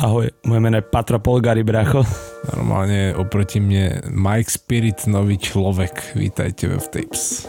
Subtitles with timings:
[0.00, 2.00] Ahoj, moje meno je Patra Polgari, bracho.
[2.56, 6.16] Normálne oproti mne Mike Spirit, nový človek.
[6.16, 7.44] Vítajte v Tapes.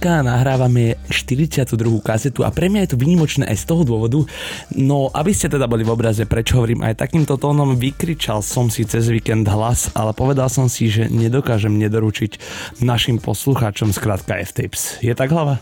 [0.00, 1.76] Dneska nahrávame 42.
[2.00, 4.24] kazetu a pre mňa je to vynimočné aj z toho dôvodu,
[4.72, 8.88] no aby ste teda boli v obraze, prečo hovorím aj takýmto tónom, vykričal som si
[8.88, 12.40] cez víkend hlas, ale povedal som si, že nedokážem nedoručiť
[12.80, 15.04] našim poslucháčom skrátka F-Tapes.
[15.04, 15.60] Je tak hlava?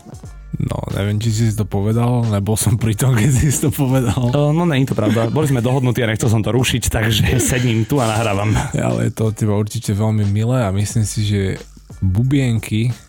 [0.55, 4.23] No, neviem, či si to povedal, nebol som pri tom, keď si to povedal.
[4.31, 5.27] O, no, nie je to pravda.
[5.27, 8.55] Boli sme dohodnutí a nechcel som to rušiť, takže sedím tu a nahrávam.
[8.71, 11.59] Ale je to od teba určite veľmi milé a myslím si, že
[11.99, 13.08] bubienky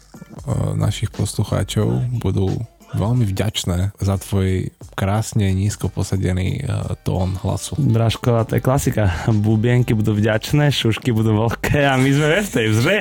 [0.76, 2.54] našich poslucháčov budú
[2.94, 6.66] veľmi vďačné za tvoj krásne nízko posadený
[7.06, 7.78] tón hlasu.
[7.78, 9.14] Bráško, to je klasika.
[9.30, 12.94] Bubienky budú vďačné, šušky budú veľké a my sme Westapes, že?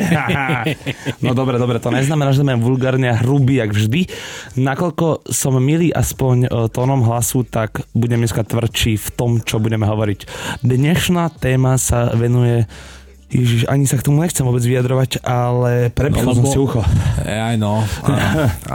[1.26, 4.06] no dobre, dobre, to neznamená, že sme vulgárne a hrubí, jak vždy.
[4.62, 10.20] Nakoľko som milý aspoň tónom hlasu, tak budem dneska tvrdší v tom, čo budeme hovoriť.
[10.62, 12.70] Dnešná téma sa venuje
[13.30, 16.82] Ježiš, ani sa k tomu nechcem vôbec vyjadrovať, ale prepichol no, som si ucho.
[17.22, 17.86] Aj no,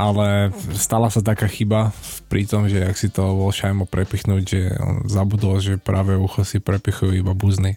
[0.06, 1.90] ale stala sa taká chyba
[2.30, 6.46] pri tom, že ak si to bol Šajmo prepichnúť, že on zabudol, že práve ucho
[6.46, 7.74] si prepichujú iba buzny.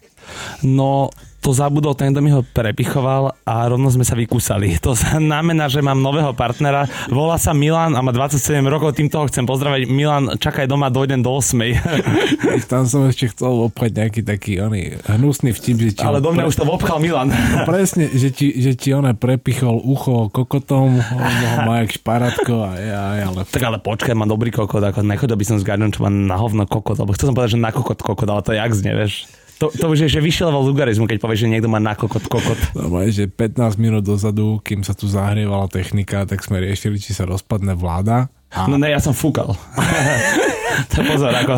[0.62, 4.74] No, to zabudol ten, kto mi ho prepichoval a rovno sme sa vykúsali.
[4.88, 9.28] To znamená, že mám nového partnera, volá sa Milan a má 27 rokov, týmto ho
[9.28, 9.84] chcem pozdraviť.
[9.84, 12.72] Milan, čakaj doma, dojdem do 8.
[12.72, 16.48] Tam som ešte chcel opať nejaký taký oný hnusný vtip, že ti Ale do mňa
[16.48, 16.50] pre...
[16.50, 17.28] už to obchal Milan.
[17.28, 22.54] No presne, že ti, že ti on prepichol ucho kokotom, on ho má jak šparatko
[22.64, 23.44] a ja, ale...
[23.44, 26.40] Tak ale počkaj, mám dobrý kokot, ako nechodil by som s Gardom, čo má na
[26.40, 28.94] hovno kokot, lebo chcel som povedať, že na kokot kokot, ale to je jak znie,
[28.96, 29.28] vieš.
[29.58, 32.58] To, to už je, že vyšiel vulgarizmu, keď povieš, že niekto má na kokot kokot.
[32.78, 37.26] No, že 15 minút dozadu, kým sa tu zahrievala technika, tak sme riešili, či sa
[37.26, 38.30] rozpadne vláda.
[38.54, 38.70] A...
[38.70, 39.58] No ne, ja som fúkal.
[40.90, 41.54] to pozor, ako...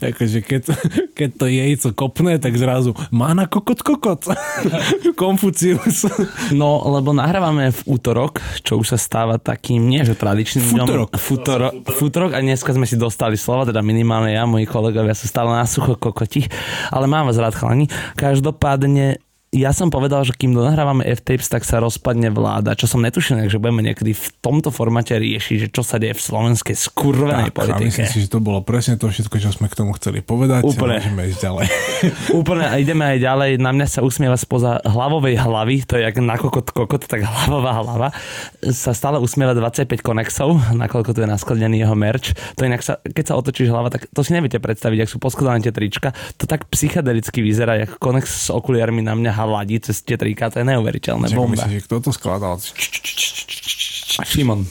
[0.00, 0.62] akože keď,
[1.14, 4.28] keď to jejco kopne, tak zrazu má na kokot kokot.
[5.20, 6.04] Konfucius.
[6.52, 11.10] no, lebo nahrávame v útorok, čo už sa stáva takým, nie že tradičným futorok.
[11.14, 11.20] dňom.
[11.20, 11.72] Futorok.
[11.88, 15.64] Futorok a dneska sme si dostali slova, teda minimálne ja, moji kolegovia sú stále na
[15.64, 16.44] sucho kokoti,
[16.92, 17.88] ale mám vás rád chalani.
[18.16, 23.50] Každopádne ja som povedal, že kým nahrávame F-Tapes, tak sa rozpadne vláda, čo som netušil,
[23.50, 27.58] že budeme niekedy v tomto formáte riešiť, že čo sa deje v slovenskej skurvenej tak,
[27.58, 28.06] politike.
[28.06, 30.62] myslím si, že to bolo presne to všetko, čo sme k tomu chceli povedať.
[30.62, 31.02] Úplne.
[31.02, 31.66] Môžeme ísť ďalej.
[32.46, 33.50] Úplne a ideme aj ďalej.
[33.58, 37.82] Na mňa sa usmieva spoza hlavovej hlavy, to je jak na kokot kokot, tak hlavová
[37.82, 38.08] hlava.
[38.70, 42.38] Sa stále usmieva 25 konexov, nakoľko tu je naskladený jeho merch.
[42.54, 45.66] To inak sa, keď sa otočíš hlava, tak to si neviete predstaviť, ak sú poskladané
[45.66, 46.14] tie trička.
[46.38, 50.60] To tak psychedelicky vyzerá, jak konex s okuliarmi na mňa hladí cez tie triká, to
[50.60, 51.32] je neuveriteľné.
[51.32, 51.64] Čak, Bomba.
[51.64, 52.56] Myslíš, že kto to skladal?
[54.26, 54.66] Šimon.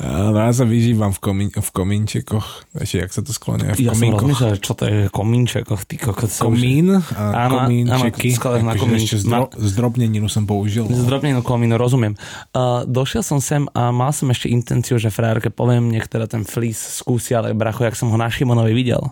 [0.00, 2.76] No ja sa vyžívam v, komín, v komínčekoch.
[2.76, 3.72] Ešte, jak sa to sklonia?
[3.72, 4.20] V ja komínkoch.
[4.20, 5.80] som rozmýšľal, čo to je komínčekoch.
[5.84, 8.28] Ty kokot, Komín a áno, komínčeky.
[8.36, 9.00] Áno, na komín.
[9.00, 10.88] Ešte zdro, zdrobneninu som použil.
[10.88, 10.96] No.
[10.96, 12.16] Zdrobneninu komínu, rozumiem.
[12.52, 17.00] Uh, došiel som sem a mal som ešte intenciu, že frajerke poviem, niektorá ten flis
[17.00, 19.08] skúsia, ale bracho, jak som ho na Šimonovi videl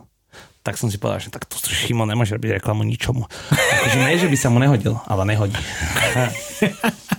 [0.62, 3.26] tak som si povedal, že tak to Šimon nemôže robiť reklamu ničomu.
[3.50, 5.58] Takže nie, že by sa mu nehodil, ale nehodí.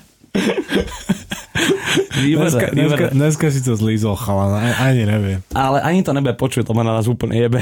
[2.14, 5.40] Výborné, dneska, dneska, dneska si to zlízol, chalan, ani neviem.
[5.54, 7.60] Ale ani to nebude počuť, to ma na nás úplne jebe.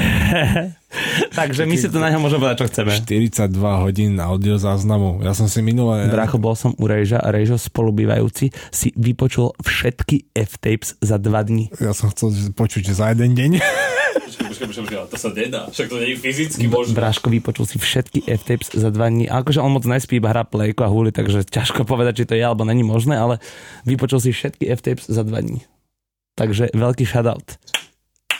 [1.38, 2.92] Takže my si to na ňo môžeme povedať, čo chceme.
[2.96, 5.20] 42 hodín audio záznamu.
[5.24, 6.08] Ja som si minulé...
[6.08, 11.72] Bracho, bol som u Rejža a Rejžo spolubývajúci si vypočul všetky F-tapes za dva dní.
[11.80, 13.50] Ja som chcel počuť za jeden deň.
[14.12, 15.60] Počkaj, počkaj, počkaj, to sa nedá.
[15.72, 16.92] Však to nie je fyzicky možné.
[16.92, 19.26] Bráško vypočul si všetky F-tapes za dva dní.
[19.28, 22.44] Akože on moc nespí, iba hrá plejko a húli, takže ťažko povedať, či to je
[22.44, 23.40] alebo není možné, ale
[23.88, 25.64] vypočul si všetky F-tapes za dva dní.
[26.36, 27.60] Takže veľký shoutout.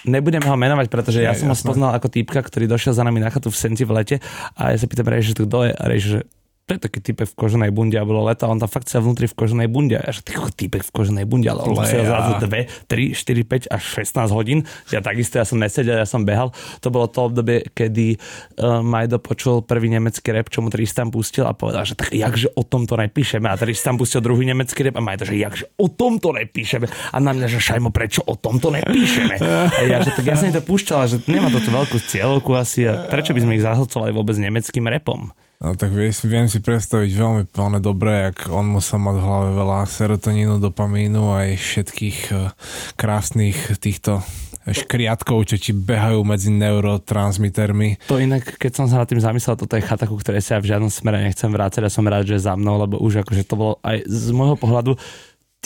[0.02, 3.22] Nebudem ho menovať, pretože ja, ja som ho spoznal ako týpka, ktorý došiel za nami
[3.22, 4.16] na chatu v Senci v lete
[4.58, 6.18] a ja sa pýtam, že kto je a že
[6.62, 9.02] to je taký typek v koženej bunde a bolo leto a on tam fakt sa
[9.02, 10.22] vnútri v koženej bunde a že
[10.54, 14.62] typek v koženej bunde, ale on musel zrazu 2, 3, 4, 5 až 16 hodín.
[14.94, 16.54] Ja takisto, ja som nesedel, ja som behal.
[16.86, 18.14] To bolo to obdobie, kedy
[18.62, 22.54] uh, Majdo počul prvý nemecký rap, čo mu Tristan pustil a povedal, že tak jakže
[22.54, 23.50] o tomto nepíšeme.
[23.50, 26.86] A Tristan pustil druhý nemecký rap a Majdo, že jakže o tomto nepíšeme.
[27.10, 29.34] A na mňa, že šajmo, prečo o tomto nepíšeme?
[29.66, 33.10] A ja, že tak ja som to púšťal, že nemá to veľkú cieľovku asi a
[33.10, 35.34] prečo by sme ich zahlcovali vôbec nemeckým repom?
[35.62, 39.48] No tak viem, viem si predstaviť veľmi plne dobre, ak on musel mať v hlave
[39.54, 42.50] veľa serotonínu, dopamínu aj všetkých uh,
[42.98, 44.26] krásnych týchto
[44.66, 48.10] škriatkov, čo ti behajú medzi neurotransmitermi.
[48.10, 50.62] To inak, keď som sa nad tým zamyslel, toto je chata, ku ktorej sa ja
[50.62, 53.54] v žiadnom smere nechcem vrácať a som rád, že za mnou, lebo už akože to
[53.54, 54.98] bolo aj z môjho pohľadu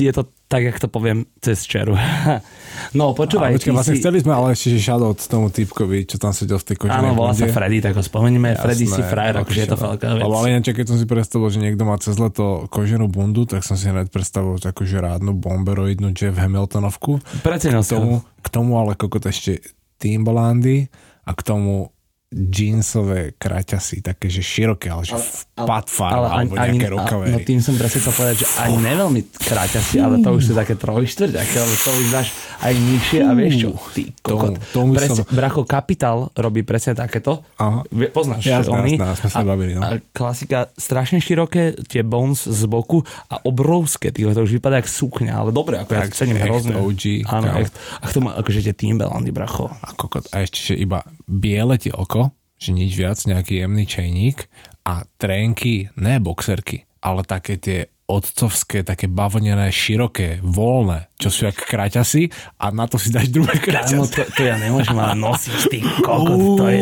[0.04, 1.96] je to tak, jak to poviem, cez čeru.
[2.94, 3.56] no, počúvaj.
[3.56, 4.02] Počkaj, vlastne si...
[4.02, 7.32] chceli sme ale ešte shoutout tomu typkovi, čo tam sedel v tej koženej Áno, volá
[7.32, 8.54] sa Freddy, tak ho spomeníme.
[8.54, 10.22] Jasné, Freddy si frajer, akože je to veľká vec.
[10.22, 13.74] Ale ináč, keď som si predstavil, že niekto má cez leto koženú bundu, tak som
[13.74, 17.18] si hneď predstavil takú žrádnu bomberoidnú Jeff Hamiltonovku.
[17.40, 18.12] Precenil k tomu,
[18.44, 19.64] k tomu ale kokot ešte
[19.96, 20.92] Timbalandy
[21.26, 21.95] a k tomu
[22.34, 25.14] jeansové kraťasy, také, že široké, ale že
[25.54, 27.30] patfar, ale, alebo ani, nejaké rukavery.
[27.30, 30.74] No tým som presne to povedať, že ani neveľmi kraťasy, ale to už sú také
[30.74, 32.28] trojštvrťaké, lebo to už dáš
[32.66, 34.58] aj nižšie a vieš čo, ty kokot.
[34.58, 35.30] Tomu, tomu presne, som...
[35.30, 37.46] Bracho Capital robí presne takéto.
[37.62, 37.86] Aha.
[38.10, 38.98] Poznáš, jasná, oni.
[38.98, 39.86] Sme sa bavili, no.
[39.86, 44.90] a klasika, strašne široké, tie bones z boku a obrovské, tyhle, to už vypadá jak
[44.90, 46.74] sukňa, ale dobre, ako tak, ja cením hrozne.
[46.74, 47.22] OG.
[47.30, 49.70] Áno, a k tomu akože tie Timberlandy, bracho.
[49.70, 52.25] A kokot, a ešte, že iba biele tie oko,
[52.56, 54.48] že nič viac, nejaký jemný čajník
[54.86, 61.58] a trénky, ne boxerky, ale také tie otcovské, také bavlnené, široké, voľné, čo sú jak
[61.58, 63.98] kraťasy a na to si dáš druhé kraťasy.
[63.98, 66.80] Kámo, to, to ja nemôžem ale nosiť, ty kokot, to je...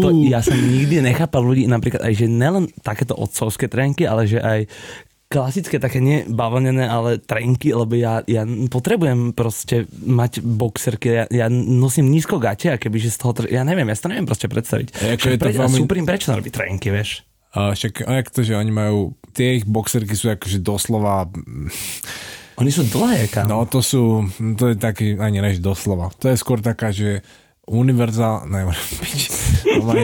[0.00, 4.40] To, ja som nikdy nechápal ľudí, napríklad aj, že nelen takéto otcovské trenky, ale že
[4.40, 4.64] aj
[5.30, 12.10] klasické také nebavlnené, ale trenky, lebo ja, ja potrebujem proste mať boxerky, ja, ja nosím
[12.10, 14.88] nízko gate a kebyže z toho, ja neviem, ja si to neviem proste predstaviť.
[14.98, 15.78] A ako je to pre, veľmi...
[15.86, 17.22] Supreme prečo robí trenky, vieš?
[17.54, 21.30] A však, a jak to, že oni majú, tie ich boxerky sú akože doslova...
[22.58, 23.46] Oni sú dlhé, kam.
[23.46, 24.26] No to sú,
[24.58, 26.10] to je taký, ani než doslova.
[26.20, 27.24] To je skôr taká, že
[27.70, 28.74] univerzál, neviem,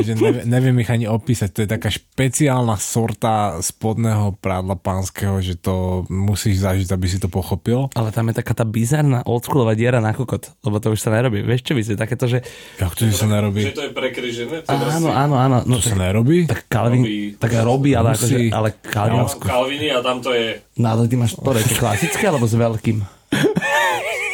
[0.06, 5.58] že neviem, neviem ich ani opísať, to je taká špeciálna sorta spodného prádla pánskeho, že
[5.58, 7.90] to musíš zažiť, aby si to pochopil.
[7.98, 11.42] Ale tam je taká tá bizarná oldschoolová diera na kokot, lebo to už sa nerobí.
[11.42, 12.46] Vieš čo myslíš, takéto, že...
[12.78, 13.66] Jak to, že sa nerobí?
[13.66, 14.56] Že to je prekryžené?
[14.70, 15.56] Áno, áno, áno.
[15.66, 16.46] No, to tak, sa nerobí?
[16.46, 17.18] Tak Calvin, robí.
[17.34, 19.26] tak robí, ale, akože, ale Calvin...
[19.42, 20.62] Calviny a tam to je...
[20.78, 23.02] No ale ty máš to, je klasické alebo s veľkým?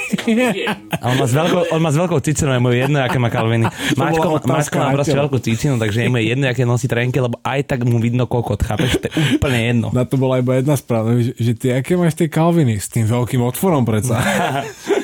[1.02, 3.28] A on má s veľkou, on má s veľkou cicinou, je mu jedno, aké má
[3.28, 3.66] kalviny.
[4.00, 7.60] Mačko, Mačko má proste veľkú cicinu, takže je mu jedno, aké nosí trenky, lebo aj
[7.66, 9.02] tak mu vidno kokot, chápeš?
[9.02, 9.86] To je úplne jedno.
[9.90, 13.08] Na to bola iba jedna správa, že, že ty aké máš tie kalviny s tým
[13.08, 14.22] veľkým otvorom predsa.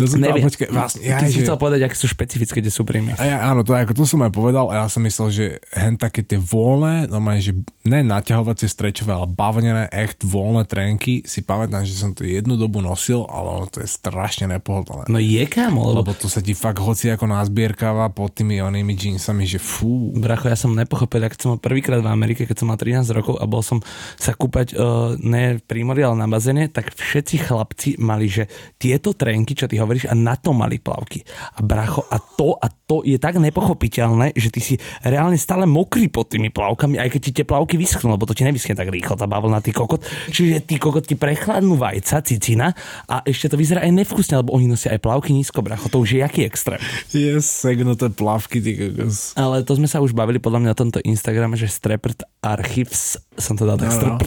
[0.00, 0.44] Chcel som Neviem.
[0.48, 1.44] Počkej, vlastne, ja, Ty si že...
[1.44, 3.12] chcel povedať, aké sú špecifické tie súprimie.
[3.20, 5.44] A ja, áno, to, ako, to som aj povedal a ja som myslel, že
[5.76, 7.52] hen také tie voľné, no že
[7.84, 12.80] ne naťahovacie strečové, ale bavnené, echt voľné trenky, si pamätám, že som to jednu dobu
[12.80, 15.12] nosil, ale ono to je strašne nepohodlné.
[15.12, 16.00] No je kámo, lebo...
[16.00, 20.16] lebo to sa ti fakt hoci ako nazbierkáva pod tými onými jeansami, že fú.
[20.16, 23.44] Bracho, ja som nepochopil, keď som prvýkrát v Amerike, keď som mal 13 rokov a
[23.44, 23.84] bol som
[24.16, 28.46] sa kúpať uh, ne v prímori, ale na bazéne, tak všetci chlapci mali, že
[28.78, 31.26] tieto trenky, čo ty hovoríš, hovoríš, a na to mali plavky.
[31.58, 36.06] A bracho, a to, a to je tak nepochopiteľné, že ty si reálne stále mokrý
[36.06, 39.18] pod tými plavkami, aj keď ti tie plavky vyschnú, lebo to ti nevyschne tak rýchlo,
[39.18, 40.06] tá bavlna, ty kokot.
[40.30, 42.70] Čiže ty kokot ti prechladnú vajca, cicina
[43.10, 46.14] a ešte to vyzerá aj nevkusne, lebo oni nosia aj plavky nízko, bracho, to už
[46.14, 46.78] je jaký extrém.
[47.10, 49.34] Je yes, segnuté plavky, ty kokos.
[49.34, 53.58] Ale to sme sa už bavili podľa mňa na tomto Instagrame, že Strepert Archives, som
[53.58, 54.18] to dal tak no, no.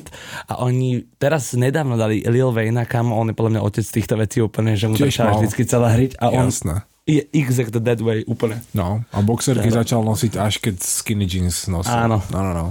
[0.49, 4.37] A oni teraz nedávno dali Lil Wayne, kam on je podľa mňa otec týchto vecí
[4.41, 6.83] úplne, že mu začal vždycky celá hriť a on Jasné.
[7.07, 8.59] je exact the dead way úplne.
[8.75, 11.93] No, a boxerky začal nosiť až keď skinny jeans nosil.
[11.93, 12.19] Áno.
[12.33, 12.67] No, no, no.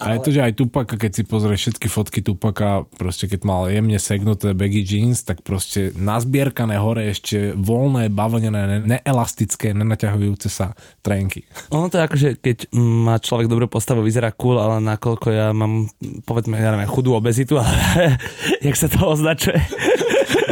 [0.00, 3.68] A je to, že aj Tupaka, keď si pozrieš všetky fotky Tupaka, proste keď mal
[3.68, 10.72] jemne segnuté baggy jeans, tak proste nazbierkané hore ešte voľné, bavlnené, neelastické, nenaťahujúce sa
[11.04, 11.44] trenky.
[11.68, 15.92] Ono to je akože, keď má človek dobrú postavu, vyzerá cool, ale nakoľko ja mám,
[16.24, 18.16] povedzme, ja neviem, chudú obezitu, ale
[18.64, 19.60] jak sa to označuje?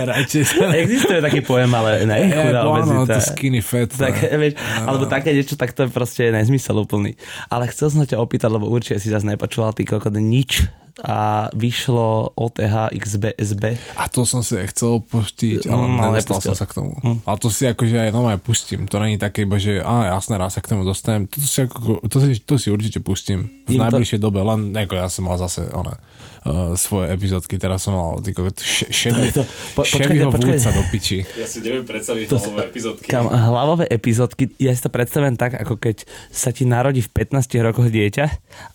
[0.06, 0.70] Radšej sa...
[0.84, 3.18] Existuje taký pojem, ale ne, chudá yeah, obezita.
[3.18, 3.90] to skinny fat.
[3.90, 4.86] Tak, vieš, no.
[4.86, 7.18] alebo také niečo, tak to je proste nezmysel úplný.
[7.50, 12.34] Ale chcel som ťa opýtať, lebo určite si zase nepočúval ty kokot nič a vyšlo
[12.34, 13.64] OTH XBSB.
[13.94, 16.98] A to som si chcel pustiť, ale mm, nedostal som sa k tomu.
[16.98, 17.22] Mm.
[17.22, 18.90] A to si akože aj nové pustím.
[18.90, 21.30] To není také iba, že á, jasné, raz sa k tomu dostanem.
[21.30, 24.24] To si, ako, to si, to si určite pustím v najbližšej to...
[24.26, 28.50] dobe, len ako ja som mal zase one, uh, svoje epizódky, teraz som mal týko,
[28.90, 29.30] šedý,
[29.78, 31.24] po, šedýho vúca do piči.
[31.34, 33.06] Ja si neviem predstaviť to, hlavové epizódky.
[33.08, 37.48] Kam, hlavové epizódky, ja si to predstavím tak, ako keď sa ti narodí v 15
[37.64, 38.24] rokoch dieťa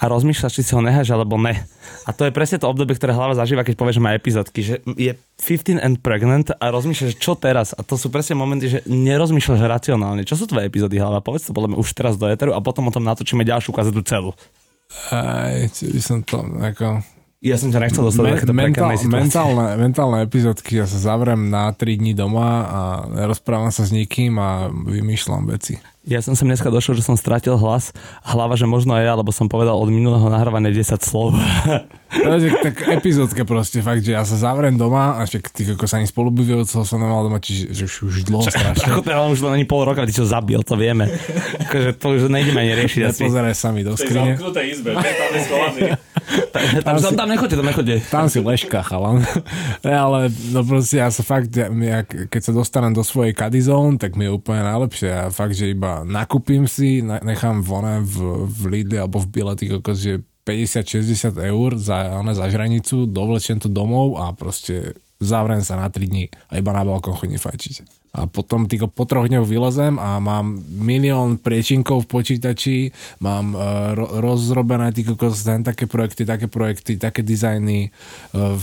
[0.01, 1.61] a rozmýšľaš, či si ho necháš alebo ne.
[2.03, 4.75] A to je presne to obdobie, ktoré hlava zažíva, keď povieš, že má epizódky, že
[4.97, 7.77] je 15 and pregnant a rozmýšľaš, čo teraz.
[7.77, 10.25] A to sú presne momenty, že nerozmýšľaš racionálne.
[10.25, 11.21] Čo sú tvoje epizódy hlava?
[11.21, 14.01] Povedz to podľa mňa už teraz do eteru a potom o tom natočíme ďalšiu kazetu
[14.01, 14.31] celú.
[15.11, 17.12] Aj, by som to ako...
[17.43, 21.75] Ja som ťa nechcel dostať do takéto mentál, mentálne, mentálne epizódky, ja sa zavrem na
[21.75, 22.79] 3 dní doma a
[23.27, 25.75] rozprávam sa s nikým a vymýšľam veci.
[26.03, 27.95] Ja som sem dneska došiel, že som stratil hlas.
[28.27, 31.31] Hlava, že možno aj ja, lebo som povedal od minulého nahrávania 10 slov.
[32.13, 35.89] No, že tak epizódka proste, fakt, že ja sa zavrem doma a však ty ako
[35.89, 38.85] sa ani spolubývajúceho som nemal doma, čiže že už, už dlho strašne.
[38.85, 41.09] Ako teda už to není pol roka, ty čo zabil, to vieme.
[41.65, 43.17] Akože to už nejdeme ani riešiť.
[43.17, 44.37] Nepozeraj sa mi do skrine.
[44.37, 45.91] zamknutej izbe, tam je.
[46.53, 47.95] Tam, tam, tam nechoďte, tam nechoďte.
[48.07, 49.25] Tam si leška, chalan.
[49.83, 53.99] Ne, ale no proste ja sa fakt, ja, ja, keď sa dostanem do svojej zone,
[53.99, 55.09] tak mi je úplne najlepšie.
[55.09, 59.29] Ja fakt, že iba nakúpim si, nechám vone v, v Lidli alebo v
[59.77, 65.79] kokos, že 50-60 eur za, one, za žranicu, dovlečiem to domov a proste zavrem sa
[65.79, 68.02] na 3 dní a iba na balkón chodím fajčiť.
[68.13, 72.77] A potom týko po troch dňoch vylezem a mám milión priečinkov v počítači,
[73.17, 77.89] mám uh, ro- rozrobené ten také projekty, také projekty, také dizajny
[78.37, 78.53] uh,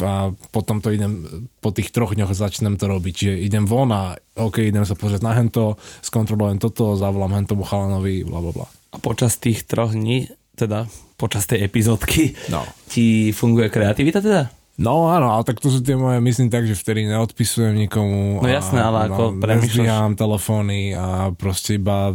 [0.00, 1.28] a potom to idem,
[1.60, 3.12] po tých troch dňoch začnem to robiť.
[3.12, 8.24] Čiže idem von a OK, idem sa pozrieť na hento, skontrolujem toto, zavolám hentomu chalanovi,
[8.24, 8.66] bla bla bla.
[8.92, 10.88] A počas tých troch dní, teda
[11.20, 12.64] počas tej epizódky, No.
[12.88, 14.48] ti funguje kreativita teda?
[14.76, 18.44] No áno, ale tak to sú tie moje, myslím tak, že vtedy neodpisujem nikomu.
[18.44, 22.12] No jasné, ale ako premýšľaš- nezdvíham telefóny a proste iba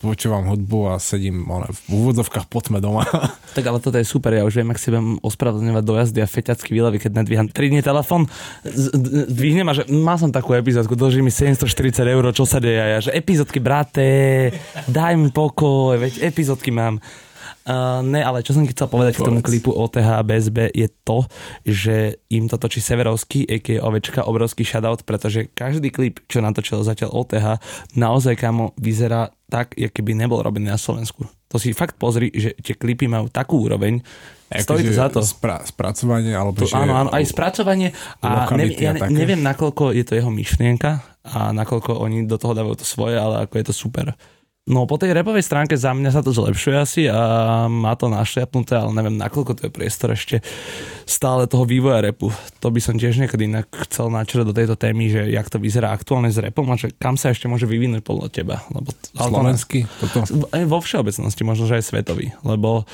[0.00, 3.04] počúvam hudbu a sedím one, v úvodzovkách pod tme doma.
[3.54, 6.74] Tak ale toto je super, ja už viem, ak si budem ospravedlňovať dojazdy a feťacky
[6.74, 7.86] výlevy, keď nedvíham 3 dní
[8.66, 11.62] d- dvihnem a že mal som takú epizódku, dlží mi 740
[12.02, 14.50] eur, čo sa deje, a ja, že epizódky, brate,
[14.90, 16.98] daj mi pokoj, veď epizódky mám.
[17.64, 19.48] Uh, ne, ale čo som chcel povedať k tomu Povedz.
[19.48, 21.24] klipu OTH BSB je to,
[21.64, 23.80] že im to točí Severovský, a.k.a.
[23.80, 27.56] Ovečka, obrovský shoutout, pretože každý klip, čo natočil zatiaľ OTH,
[27.96, 31.24] naozaj kamo vyzerá tak, jak keby nebol robený na Slovensku.
[31.48, 34.04] To si fakt pozri, že tie klipy majú takú úroveň,
[34.52, 35.20] stojí to Akože za to.
[35.24, 36.76] Spra- spracovanie, alebo To, že...
[36.76, 41.48] áno, áno, aj spracovanie a neviem, ja ne- neviem, nakoľko je to jeho myšlienka a
[41.56, 44.12] nakoľko oni do toho dávajú to svoje, ale ako je to super.
[44.64, 47.20] No po tej repovej stránke za mňa sa to zlepšuje asi a
[47.68, 50.40] má to našliapnuté, ale neviem, nakoľko to je priestor ešte
[51.04, 52.32] stále toho vývoja repu.
[52.64, 55.92] To by som tiež niekedy inak chcel načrať do tejto témy, že jak to vyzerá
[55.92, 58.64] aktuálne s repom a že kam sa ešte môže vyvinúť podľa teba.
[58.72, 59.84] Lebo, Slovenský?
[60.00, 60.24] Toto?
[60.56, 62.88] aj vo všeobecnosti, možno, že aj svetový, lebo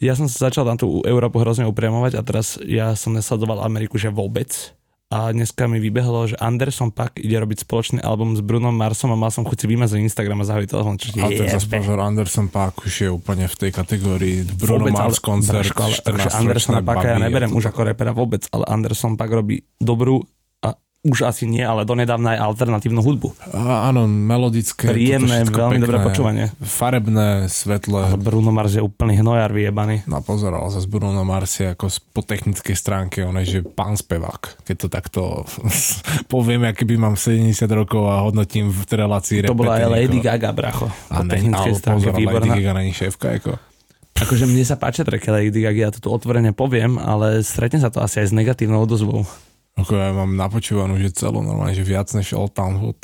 [0.00, 4.00] ja som sa začal na tú Európu hrozne upriamovať a teraz ja som nesledoval Ameriku,
[4.00, 4.72] že vôbec.
[5.10, 9.18] A dneska mi vybehlo, že Anderson Paak ide robiť spoločný album s Brunom Marsom a
[9.18, 11.02] mal som chuť si vymazať Instagram a zahojiť telefón.
[11.02, 15.18] Čo Ale ten pozor, Anderson Paak už je úplne v tej kategórii Bruno vôbec, Mars
[15.18, 19.18] koncert, Braško, ale akože 14 Andersona Paaka ja to- už ako repera vôbec, ale Anderson
[19.18, 20.22] Paak robí dobrú
[21.00, 23.32] už asi nie, ale donedávna aj alternatívnu hudbu.
[23.50, 24.92] Á, áno, melodické.
[24.92, 26.44] Príjemné, veľmi dobré pekné, počúvanie.
[26.60, 28.20] Farebné, Ale svetlé.
[28.20, 30.04] Bruno Mars je úplný hnojar vyjebaný.
[30.04, 33.60] No pozor, ale zase Bruno Mars je ako z- po technickej stránke, on je, že
[33.64, 34.60] pán spevák.
[34.60, 35.20] Keď to takto
[36.28, 40.20] poviem, aký by mám 70 rokov a hodnotím v relácii To bola aj Lady.
[40.20, 40.92] Gaga, bracho.
[41.08, 42.52] A Po ne, technickej ale stránke pozor, Lady výborná.
[42.54, 43.56] Gaga není šéfka, ako.
[44.20, 47.88] Akože mne sa páčia tracky Lady Gaga, ja to tu otvorene poviem, ale stretne sa
[47.88, 49.24] to asi aj s negatívnou odozvou.
[49.78, 52.98] Ako ja mám napočúvanú, že celú normálne, že viac než Old Town Hood.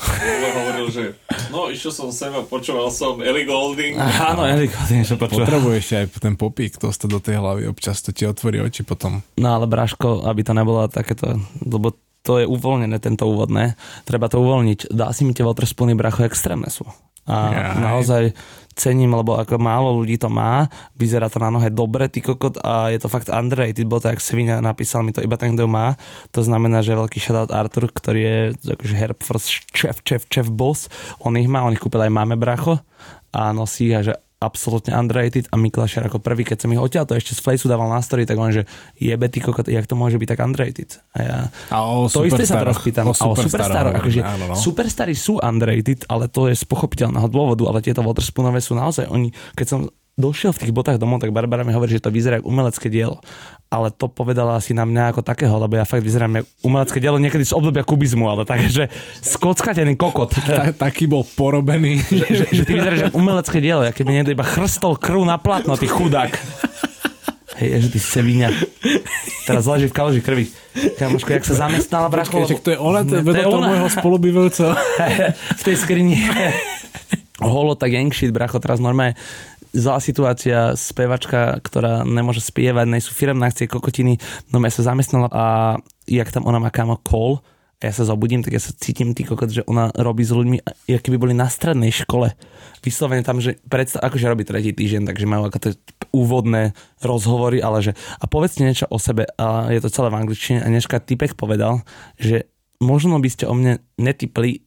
[0.00, 1.04] Hovoril, že
[1.50, 3.98] no išiel som sem a počúval som Ellie Golding.
[3.98, 5.44] Áno, Eliko, ty niečo počúva.
[5.44, 9.20] Potrebuješ aj ten popík dostať do tej hlavy, občas to ti otvorí oči potom.
[9.36, 13.74] No ale Braško, aby to nebolo takéto, lebo to je uvoľnené, tento úvodné,
[14.04, 14.92] treba to uvoľniť.
[14.92, 16.86] Dá si mi tie Waterspoony, bracho, extrémne sú.
[17.28, 17.76] A Jaj.
[17.80, 18.22] naozaj
[18.80, 20.64] cením, lebo ako málo ľudí to má,
[20.96, 24.24] vyzerá to na nohe dobre, ty kokot, a je to fakt underrated, bol to jak
[24.24, 26.00] Svinia, napísal mi to iba ten, kto má,
[26.32, 28.36] to znamená, že veľký shoutout Artur, ktorý je
[28.72, 29.44] akože Herfors
[29.76, 30.88] chef, chef, chef boss,
[31.20, 32.80] on ich má, on ich kúpil aj máme bracho
[33.36, 37.12] a nosí a že absolútne underrated a Miklášer ako prvý, keď som ich odtiaľ to
[37.12, 38.64] ešte z Flejsu dával na story, tak on, že
[38.96, 40.90] jebe ty kokot, jak to môže byť tak underrated?
[41.12, 43.04] A ja, A o to isté sa teraz pýtam.
[43.04, 44.54] o A o superstaroch, superstaroch, akože áno, no.
[44.56, 49.28] superstary sú underrated, ale to je z pochopiteľného dôvodu, ale tieto Waterspoonové sú naozaj, oni,
[49.52, 49.80] keď som
[50.20, 53.18] došiel v tých botách domov, tak Barbara mi hovorí, že to vyzerá ako umelecké dielo.
[53.70, 57.16] Ale to povedala asi na mňa ako takého, lebo ja fakt vyzerám ako umelecké dielo
[57.16, 58.92] niekedy z obdobia kubizmu, ale tak, že
[59.24, 60.36] skockatený kokot.
[60.48, 62.04] Ta, taký bol porobený.
[62.36, 65.74] že, že ty vyzeráš ako umelecké dielo, ja keby niekto iba chrstol krv na platno,
[65.80, 66.36] ty chudák.
[67.60, 68.48] Hej, že ty sevíňa.
[69.44, 70.48] Teraz leží v kalži krvi.
[70.96, 73.68] Kamoško, jak sa zamestnala, bracho, Počkej, to je ona, to je toho ona.
[73.68, 74.72] môjho spolubývajúceho.
[75.60, 76.16] v tej skrini.
[77.36, 79.12] Holo tak gang shit, bracho, teraz normálne
[79.74, 84.18] zlá situácia, spevačka, ktorá nemôže spievať, nej sú firemné akcie kokotiny,
[84.50, 85.44] no sa zamestnala a
[86.06, 87.42] jak tam ona má kámo call,
[87.80, 90.60] a ja sa zobudím, tak ja sa cítim ty kokot, že ona robí s ľuďmi,
[90.84, 92.36] ako keby boli na strednej škole.
[92.84, 95.72] Vyslovene tam, že predstav, akože robí tretí týždeň, takže majú to
[96.12, 100.60] úvodné rozhovory, ale že a povedzte niečo o sebe a je to celé v angličtine
[100.60, 101.80] a dneska typek povedal,
[102.20, 102.52] že
[102.84, 104.60] možno by ste o mne netypli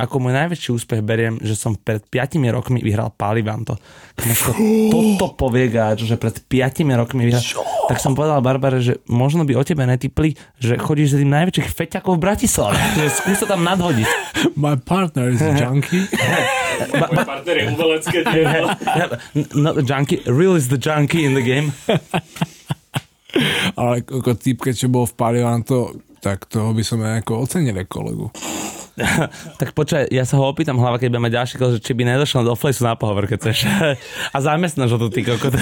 [0.00, 3.76] ako môj najväčší úspech beriem, že som pred 5 rokmi vyhral Palivanto.
[4.16, 4.56] Kamoško,
[4.88, 7.44] toto povie gáč, že pred 5 rokmi vyhral.
[7.92, 11.68] Tak som povedal Barbare, že možno by o tebe netypli, že chodíš s tým najväčších
[11.68, 12.80] feťakov v Bratislave.
[12.96, 14.08] Že skús sa tam nadhodiť.
[14.56, 16.08] My partner is a junkie.
[16.96, 18.68] Môj partner je umelecké dielo.
[19.68, 21.76] Not junkie, real is the junkie in the game.
[23.76, 27.78] Ale ako typ, keď čo bol v Palivanto, tak toho by som aj ako ocenil
[27.88, 28.28] kolegu.
[29.60, 32.54] tak počkaj, ja sa ho opýtam hlava, keď budeme ďalší že či by nedošlo do
[32.54, 33.58] flesu na pohovor, keď chceš.
[34.34, 35.52] A zamestnáš ho tu, ty kokot.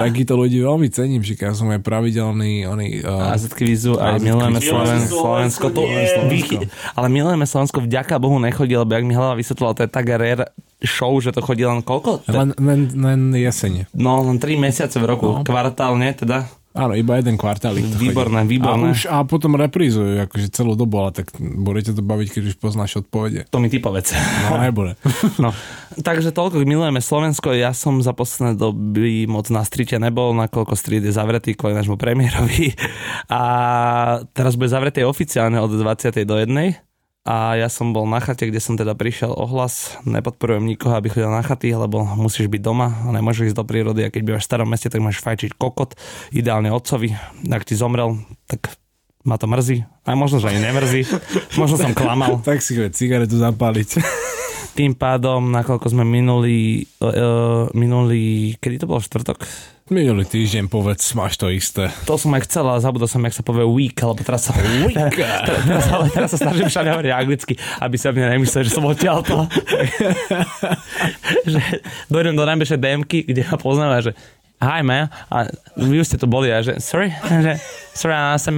[0.00, 4.60] Takýto ľudí veľmi cením, že ja som aj pravidelný oni, uh, AZK Vizu, aj milujeme
[4.60, 5.66] Sloven, Slovensko.
[5.72, 6.56] To, Slovensko.
[6.96, 10.52] ale milujeme Slovensko, vďaka Bohu nechodí, lebo jak mi hlava vysvetlila, to je tak rare
[10.84, 12.26] show, že to chodí len koľko?
[12.28, 13.88] len, len, len jesene.
[13.96, 15.42] No, len 3 mesiace v roku, No.
[15.42, 16.46] kvartálne teda.
[16.76, 17.88] Áno, iba jeden kvartálik.
[17.88, 18.60] to Výborné, chodí.
[18.60, 18.88] výborné.
[18.88, 22.54] A, už, a potom reprízujú akože celú dobu, ale tak budete to baviť, keď už
[22.60, 23.48] poznáš odpovede.
[23.48, 24.12] To mi ty povedz.
[24.46, 24.94] No, nebude.
[25.36, 25.52] No,
[25.96, 27.52] takže toľko milujeme Slovensko.
[27.52, 31.96] Ja som za posledné doby moc na strite nebol, nakoľko street je zavretý kvôli nášmu
[31.96, 32.76] premiérovi.
[33.26, 33.40] A
[34.32, 36.12] teraz bude zavretý oficiálne od 20.
[36.24, 36.52] do 1.
[37.26, 39.98] A ja som bol na chate, kde som teda prišiel ohlas.
[40.06, 44.06] Nepodporujem nikoho, aby chodil na chaty, lebo musíš byť doma a nemôžeš ísť do prírody.
[44.06, 45.98] A keď bývaš v starom meste, tak máš fajčiť kokot,
[46.30, 47.18] ideálne otcovi.
[47.50, 48.78] Ak ti zomrel, tak
[49.26, 49.82] ma to mrzí.
[50.06, 51.02] A možno, že ani nemrzí.
[51.58, 52.38] Možno som klamal.
[52.46, 53.98] tak si chveď cigaretu zapáliť.
[54.78, 59.42] Tým pádom, nakoľko sme minulý, uh, minulý, kedy to bol štvrtok?
[59.86, 61.86] Minulý týždeň povedz, máš to isté.
[62.10, 65.14] To som aj chcel, ale zabudol som, jak sa povie week, lebo teraz sa, teraz,
[65.46, 69.22] teraz, ale teraz sa snažím všade hovoriť anglicky, aby sa mne nemysleli, že som odtiaľ
[69.22, 69.46] to.
[71.54, 71.62] že
[72.10, 74.18] dojdem do najbližšej DMky, kde ma poznáva, že
[74.56, 77.12] hi man, a vy už ste tu boli a že sorry,
[77.44, 77.60] že
[77.92, 78.56] sorry, a sem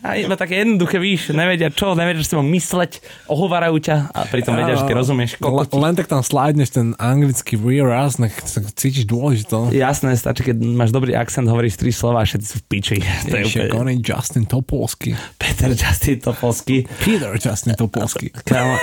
[0.00, 2.98] a iba také jednoduché, víš, nevedia čo, nevedia, že si mám mysleť,
[3.30, 5.36] ohovarajú ťa a pritom vedia, že ty rozumieš.
[5.38, 5.76] Kokoti.
[5.76, 9.70] len tak tam sládneš ten anglický rear nech sa cítiš dôležito.
[9.70, 12.96] Jasné, stačí, keď máš dobrý akcent, hovoríš tri slova a všetci sú v piči.
[13.30, 14.00] To je Ešte úplne...
[14.00, 15.12] Justin Topolsky.
[15.36, 16.88] Peter Justin Topolsky.
[17.04, 18.32] Peter Justin Topolsky.
[18.32, 18.74] Kámo,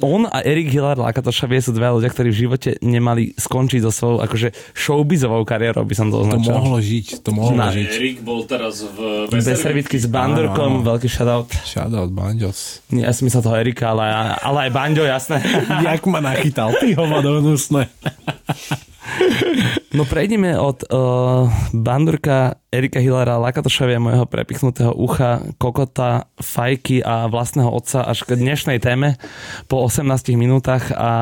[0.00, 3.90] on a Erik Hiller Lakatoša vie sú dva ľudia, ktorí v živote nemali skončiť so
[3.90, 6.50] svojou akože showbizovou kariérou, by som to To označil.
[6.50, 7.88] mohlo žiť, to mohlo Na- žiť.
[7.92, 10.88] Erik bol teraz v Bez servitky s Bandurkom, Áno, áno.
[10.88, 11.50] veľký shoutout.
[11.62, 12.82] Shoutout Banjos.
[12.88, 14.04] Nie, Ja som myslel toho Erika, ale,
[14.34, 15.38] ale aj Banjo, jasné.
[15.80, 17.86] Jak ma nachytal, ty hovado hnusné.
[19.94, 27.70] No prejdeme od uh, Bandurka, Erika Hillera, Lakatošovia, môjho prepichnutého ucha, kokota, fajky a vlastného
[27.70, 29.14] otca až k dnešnej téme
[29.70, 31.12] po 18 minútach a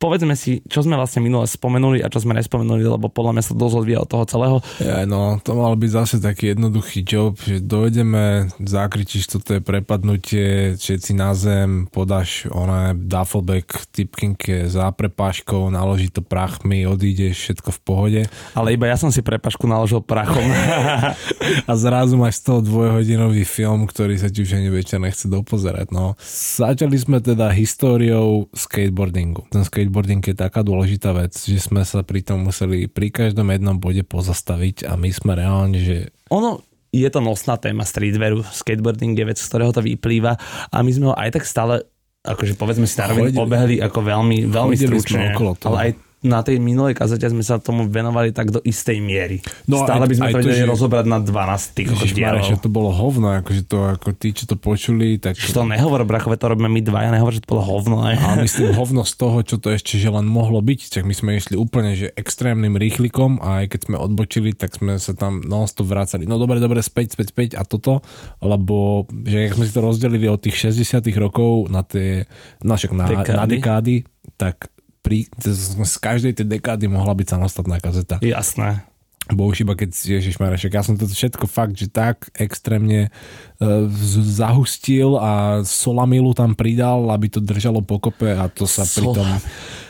[0.00, 3.52] povedzme si, čo sme vlastne minule spomenuli a čo sme nespomenuli, lebo podľa mňa sa
[3.52, 4.56] dosť odvíja od toho celého.
[4.80, 10.80] Ja, no, to mal byť zase taký jednoduchý job, že dojdeme, zakričíš, toto je prepadnutie,
[10.80, 17.80] všetci na zem, podáš ona duffelback typkinke za prepáškou, naloží to prachmi, odídeš, všetko v
[17.84, 18.22] pohode
[18.56, 20.40] Ale iba ja som si prepašku naložil prachom.
[21.68, 25.92] a zrazu máš z toho dvojhodinový film, ktorý sa ti už ani večer nechce dopozerať.
[25.92, 26.16] No.
[26.56, 29.44] Začali sme teda históriou skateboardingu.
[29.52, 33.76] Ten skateboarding je taká dôležitá vec, že sme sa pri tom museli pri každom jednom
[33.76, 35.96] bode pozastaviť a my sme reálne, že
[36.30, 40.34] ono je to nosná téma streetwearu, skateboarding je vec, z ktorého to vyplýva
[40.70, 41.86] a my sme ho aj tak stále
[42.20, 45.32] akože povedzme si na rovinu obehli ako veľmi, veľmi stručne.
[45.32, 45.72] okolo toho.
[45.72, 49.40] Ale aj na tej minulej kazete sme sa tomu venovali tak do istej miery.
[49.64, 52.64] No Stále aj- by sme to vedeli že- rozobrať na 12 tých Ježišmarja, že dielov.
[52.64, 55.40] to bolo hovno, akože to ako tí, čo to počuli, tak...
[55.40, 58.04] Že to nehovor, brachové, to robíme my dvaja, nehovor, že to bolo hovno.
[58.04, 58.20] Ne?
[58.20, 61.40] A myslím hovno z toho, čo to ešte že len mohlo byť, tak my sme
[61.40, 65.88] išli úplne že extrémnym rýchlikom a aj keď sme odbočili, tak sme sa tam non-stop
[65.88, 66.28] vracali.
[66.28, 68.04] No dobre, dobre, späť, späť, späť a toto,
[68.44, 72.28] lebo že ak sme si to rozdelili od tých 60 rokov na tie,
[72.60, 74.04] no však na, na dekády,
[74.36, 74.68] tak
[75.00, 78.20] pri, z, každej tej dekády mohla byť samostatná kazeta.
[78.20, 78.84] Jasné.
[79.30, 83.14] Bo už iba keď, Ježiš však ja som to všetko fakt, že tak extrémne
[83.62, 83.86] uh,
[84.26, 89.28] zahustil a solamilu tam pridal, aby to držalo pokope a to sa pritom,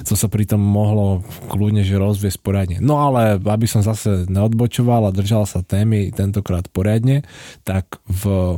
[0.05, 2.79] to sa pritom mohlo kľudne, že rozviesť poriadne.
[2.85, 7.25] No ale aby som zase neodbočoval a držal sa témy tentokrát poriadne,
[7.65, 8.57] tak v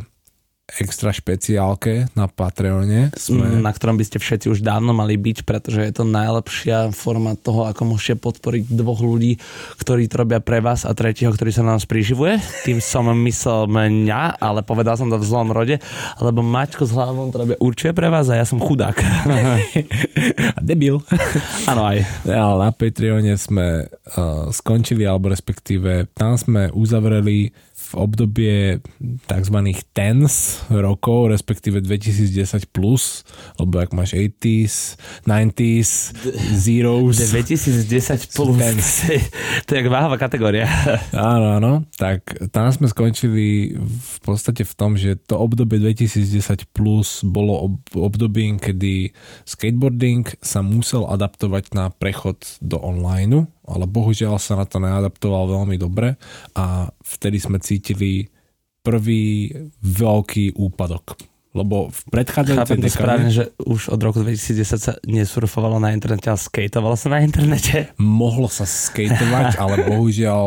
[0.80, 3.12] extra špeciálke na Patreone.
[3.18, 3.60] Sme...
[3.60, 7.68] na ktorom by ste všetci už dávno mali byť, pretože je to najlepšia forma toho,
[7.68, 9.36] ako môžete podporiť dvoch ľudí,
[9.76, 12.40] ktorí to robia pre vás a tretieho, ktorý sa na nás priživuje.
[12.64, 15.76] Tým som myslel mňa, ale povedal som to v zlom rode,
[16.22, 18.96] lebo Maťko s hlavou to robia určite pre vás a ja som chudák.
[20.56, 21.02] A debil.
[21.66, 22.04] Áno aj.
[22.28, 27.50] Ale na Patreone sme uh, skončili, alebo respektíve tam sme uzavreli
[27.94, 28.80] obdobie
[29.28, 29.56] tzv.
[29.92, 33.24] tens rokov, respektíve 2010 plus,
[33.56, 35.90] lebo ak máš 80s, 90s,
[36.56, 37.16] zeros.
[37.18, 38.86] 2010 plus.
[39.66, 40.66] to je jak váhová kategória.
[41.12, 41.72] Áno, áno.
[41.96, 47.94] Tak tam sme skončili v podstate v tom, že to obdobie 2010 plus bolo ob-
[47.96, 49.12] obdobím, kedy
[49.44, 55.76] skateboarding sa musel adaptovať na prechod do online, ale bohužiaľ sa na to neadaptoval veľmi
[55.78, 56.18] dobre
[56.58, 58.26] a vtedy sme cítili
[58.82, 61.14] prvý veľký úpadok.
[61.52, 66.40] Lebo v predchádzajúcej dekáde správne, že už od roku 2010 sa nesurfovalo na internete, ale
[66.40, 67.92] skateovalo sa na internete.
[68.00, 70.44] mohlo sa skateovať, ale bohužiaľ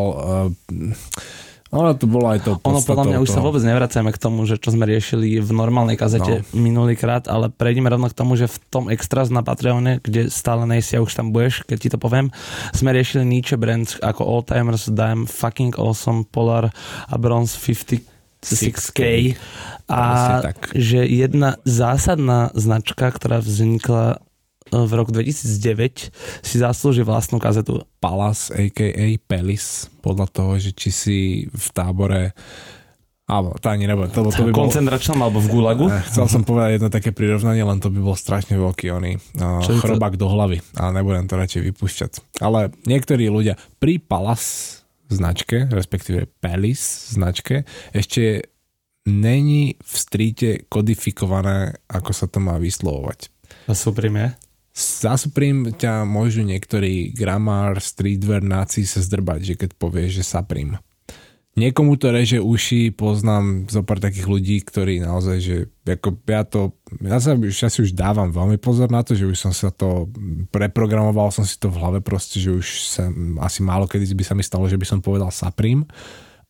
[1.74, 4.62] ono to bolo aj to Ono podľa mňa už sa vôbec nevracajme k tomu, že
[4.62, 6.48] čo sme riešili v normálnej kazete no.
[6.54, 10.96] minulýkrát, ale prejdeme rovno k tomu, že v tom extras na Patreone, kde stále nejsi
[10.96, 12.30] a už tam budeš, keď ti to poviem,
[12.70, 16.70] sme riešili Nietzsche brands ako Oldtimers, Dime, Fucking Awesome, Polar
[17.10, 19.34] a Bronze 56K.
[19.90, 20.58] A Presne tak.
[20.78, 24.22] že jedna zásadná značka, ktorá vznikla
[24.84, 26.12] v roku 2009,
[26.44, 27.88] si zaslúži vlastnú kazetu.
[28.04, 29.16] Palace, a.k.a.
[29.24, 32.36] Pelis, podľa toho, že či si v tábore
[33.26, 34.14] Áno, to ani nebudem.
[34.14, 35.90] To, to by V bol, koncentračnom alebo v Gulagu.
[35.90, 39.66] Eh, Chcel som povedať jedno také prirovnanie, len to by bol strašne veľký oný uh,
[39.66, 39.82] je to?
[39.82, 42.12] chrobák do hlavy, ale nebudem to radšej vypúšťať.
[42.46, 47.66] Ale niektorí ľudia pri Palace značke, respektíve Palace značke,
[47.98, 48.46] ešte
[49.10, 53.34] není v stríte kodifikované, ako sa to má vyslovovať.
[53.66, 54.38] A Supreme.
[54.38, 54.45] Za
[54.76, 60.84] Supreme ťa môžu niektorí gramár, streetwearnáci sa zdrbať, že keď povieš, že Supreme.
[61.56, 65.56] Niekomu to reže uši, poznám zo pár takých ľudí, ktorí naozaj, že
[65.88, 69.40] ako ja to, ja, sa, ja si už dávam veľmi pozor na to, že už
[69.40, 70.12] som sa to
[70.52, 73.08] preprogramoval, som si to v hlave proste, že už sa,
[73.48, 75.88] asi málo kedy by sa mi stalo, že by som povedal Supreme,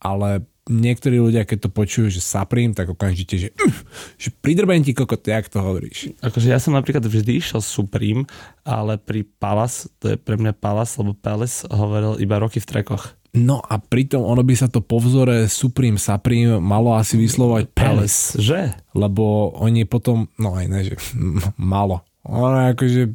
[0.02, 3.86] ale niektorí ľudia, keď to počujú, že Supreme, tak okamžite, že, "Uf,
[4.18, 6.14] že pridrben ti kokot, jak to hovoríš.
[6.22, 8.26] Akože ja som napríklad vždy išiel Supreme,
[8.66, 13.14] ale pri Palace, to je pre mňa Palace, lebo Palace hovoril iba roky v trekoch.
[13.36, 18.40] No a pritom ono by sa to po vzore Supreme Supreme malo asi vyslovať Palace,
[18.40, 18.72] Že?
[18.96, 20.96] lebo oni potom, no aj ne, že
[21.60, 22.08] malo.
[22.26, 23.14] Ono akože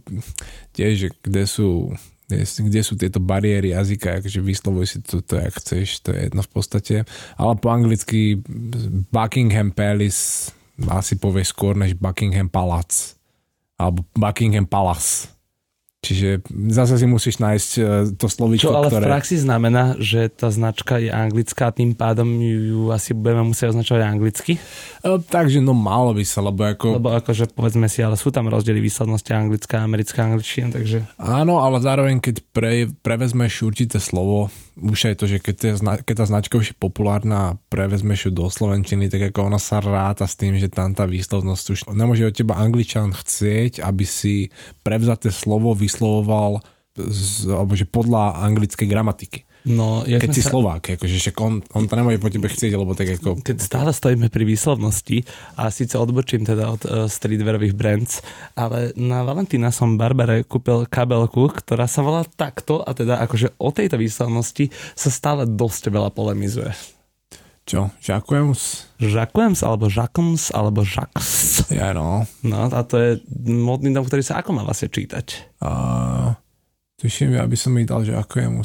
[0.71, 1.97] tiež, kde sú
[2.31, 6.43] kde, sú tieto bariéry jazyka, akože vyslovuj si to, to jak chceš, to je jedno
[6.47, 6.95] v podstate.
[7.35, 8.39] Ale po anglicky
[9.11, 10.55] Buckingham Palace
[10.89, 13.21] asi povie skôr než Buckingham Palace
[13.81, 15.33] alebo Buckingham Palace.
[16.01, 16.41] Čiže
[16.73, 17.83] zase si musíš nájsť e,
[18.17, 19.05] to slovíčko, Čo ale ktoré...
[19.05, 23.77] v praxi znamená, že tá značka je anglická a tým pádom ju asi budeme musieť
[23.77, 24.57] označovať anglicky?
[24.57, 26.97] E, takže no malo by sa, lebo ako...
[26.97, 31.05] Lebo akože povedzme si, ale sú tam rozdiely výslednosti anglická a americká angličtina, takže...
[31.21, 35.73] Áno, ale zároveň keď pre, prevezmeš určité slovo, už aj to, že keď, je,
[36.07, 39.83] keď tá značka už je populárna a prevezmeš ju do slovenčiny, tak ako ona sa
[39.83, 44.55] ráta s tým, že tam tá výslovnosť už nemôže od teba angličan chcieť, aby si
[44.87, 46.63] prevzaté slovo vyslovoval
[46.95, 49.50] z, alebo že podľa anglickej gramatiky.
[49.69, 52.73] No, jak Keď si sa- Slovák, akože však on, on to nemôže po tebe chcieť,
[52.81, 53.45] lebo tak ako...
[53.45, 55.29] keď stále stojíme pri výslovnosti
[55.61, 58.25] a síce odbočím teda od uh, streetwearových brands,
[58.57, 63.69] ale na Valentína som Barbare kúpil kabelku, ktorá sa volá takto a teda akože o
[63.69, 66.73] tejto výslovnosti sa stále dosť veľa polemizuje.
[67.69, 67.93] Čo?
[68.03, 68.51] Ďakujem.
[68.99, 71.69] Jacquems alebo Jacquems alebo Jacques.
[71.71, 72.27] Ja no.
[72.43, 73.11] No a to je
[73.47, 75.61] modný dom, ktorý sa ako má vlastne čítať.
[75.63, 76.35] Uh,
[76.99, 78.59] tuším, ja by som mi dal Ďakujem.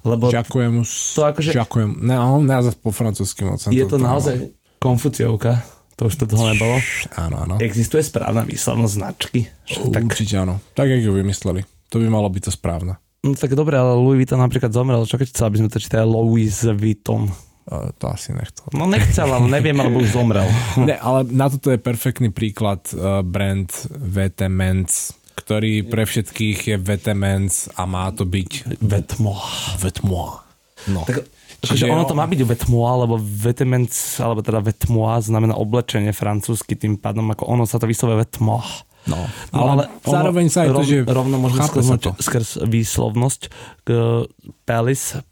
[0.00, 0.72] Lebo Ďakujem.
[1.14, 1.90] to akože- Ďakujem.
[2.00, 2.16] Ne,
[2.60, 3.60] zase po francúzsky moc.
[3.62, 4.36] je to tam- naozaj
[4.80, 5.60] konfuciovka.
[5.96, 6.80] To už to toho nebolo.
[7.14, 7.54] Áno, áno.
[7.60, 9.44] Existuje správna výslovnosť značky.
[9.68, 10.56] Však Tak, Určite áno.
[10.72, 11.60] Tak, jak ju vymysleli.
[11.92, 12.96] To by malo byť to správne.
[13.20, 15.04] no, tak dobre, ale Louis Vuitton napríklad zomrel.
[15.04, 17.28] Čo keď chcel, aby sme to čítali Louis Vuitton?
[17.68, 18.64] Uh, to asi nechcel.
[18.72, 20.48] No nechcel, ale neviem, alebo už zomrel.
[20.88, 26.76] Ne, ale na toto je perfektný príklad uh, brand VT Men's, ktorý pre všetkých je
[26.76, 29.40] VT Men's a má to byť Vetmo.
[29.80, 30.44] Vetmo.
[30.88, 31.04] No.
[31.08, 31.24] Tak,
[31.60, 36.96] Čiže ono to má byť vetmoa, lebo vetemens, alebo teda vetmoa znamená oblečenie francúzsky, tým
[36.96, 38.64] pádom ako ono sa to vyslovuje vetmoa.
[39.08, 39.16] No,
[39.56, 41.88] Ale zároveň sa aj to, že rovno môžeme skrz,
[42.20, 43.40] skrz výslovnosť
[43.88, 43.88] k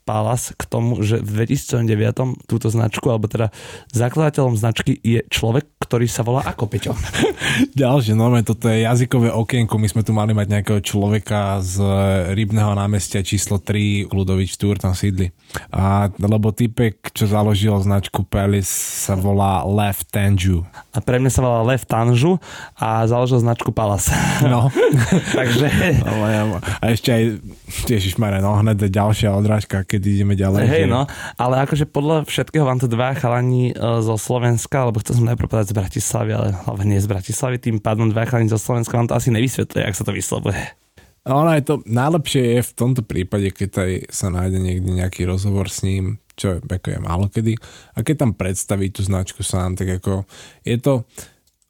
[0.08, 3.52] Palace, k tomu, že v 2009 túto značku, alebo teda
[3.92, 6.96] zakladateľom značky je človek, ktorý sa volá ako Peťo.
[7.84, 9.76] Ďalšie, no toto je jazykové okienko.
[9.76, 11.84] My sme tu mali mať nejakého človeka z
[12.32, 15.28] Rybného námestia číslo 3, Ludovič Tour tam sídli.
[15.68, 18.72] A, lebo typek, čo založil značku Palace,
[19.04, 20.64] sa volá Lev Tanju.
[20.96, 22.40] A pre mňa sa volá Lev Tanžu
[22.78, 24.16] a založil značku Palace.
[24.46, 24.72] No.
[25.38, 25.66] Takže...
[26.80, 27.22] A ešte aj,
[27.88, 30.62] ježišmarja, no hned ďalšia odrážka, keď ideme ďalej.
[30.68, 31.02] Hej, že- no,
[31.34, 35.48] ale akože podľa všetkého vám to dva chalani e, zo Slovenska, alebo chcel som najprv
[35.50, 39.10] povedať z Bratislavy, ale hlavne nie z Bratislavy, tým pádom dva chalani zo Slovenska vám
[39.10, 40.62] to asi nevysvetľuje, jak sa to vyslovuje.
[41.28, 45.28] A ono je to, najlepšie je v tomto prípade, keď aj sa nájde niekde nejaký
[45.28, 47.52] rozhovor s ním, čo je, ako je málo kedy,
[47.92, 50.24] a keď tam predstaví tú značku sám, tak ako
[50.64, 51.04] je to,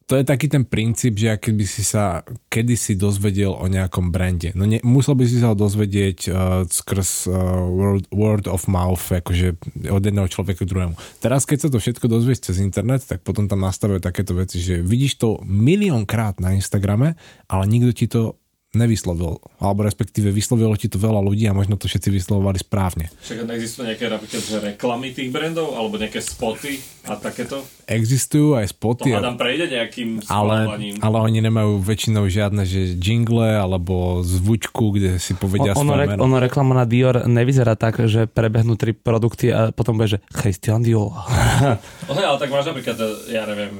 [0.09, 4.49] to je taký ten princíp, že ak by si sa kedysi dozvedel o nejakom brande.
[4.57, 7.37] No ne, musel by si sa ho dozvedieť uh, skrz uh,
[7.69, 10.97] word, word of mouth, akože od jedného človeka k druhému.
[11.21, 14.81] Teraz, keď sa to všetko dozvieš cez internet, tak potom tam nastavujú takéto veci, že
[14.81, 17.13] vidíš to miliónkrát na Instagrame,
[17.45, 21.89] ale nikto ti to nevyslovil, alebo respektíve vyslovilo ti to veľa ľudí a možno to
[21.89, 23.09] všetci vyslovovali správne.
[23.25, 26.77] Však neexistuje nejaké napríklad, že reklamy tých brandov, alebo nejaké spoty
[27.09, 27.65] a takéto?
[27.89, 30.69] Existujú aj To spoty, hádam prejde nejakým ale,
[31.01, 36.07] ale oni nemajú väčšinou žiadne, že jingle alebo zvučku, kde si povedia ono, svoje re,
[36.13, 36.21] meno.
[36.29, 40.85] ono reklama na Dior nevyzerá tak, že prebehnú tri produkty a potom bude, že Christian
[40.85, 41.17] Dior.
[42.09, 42.99] No ale tak máš napríklad,
[43.31, 43.79] ja neviem,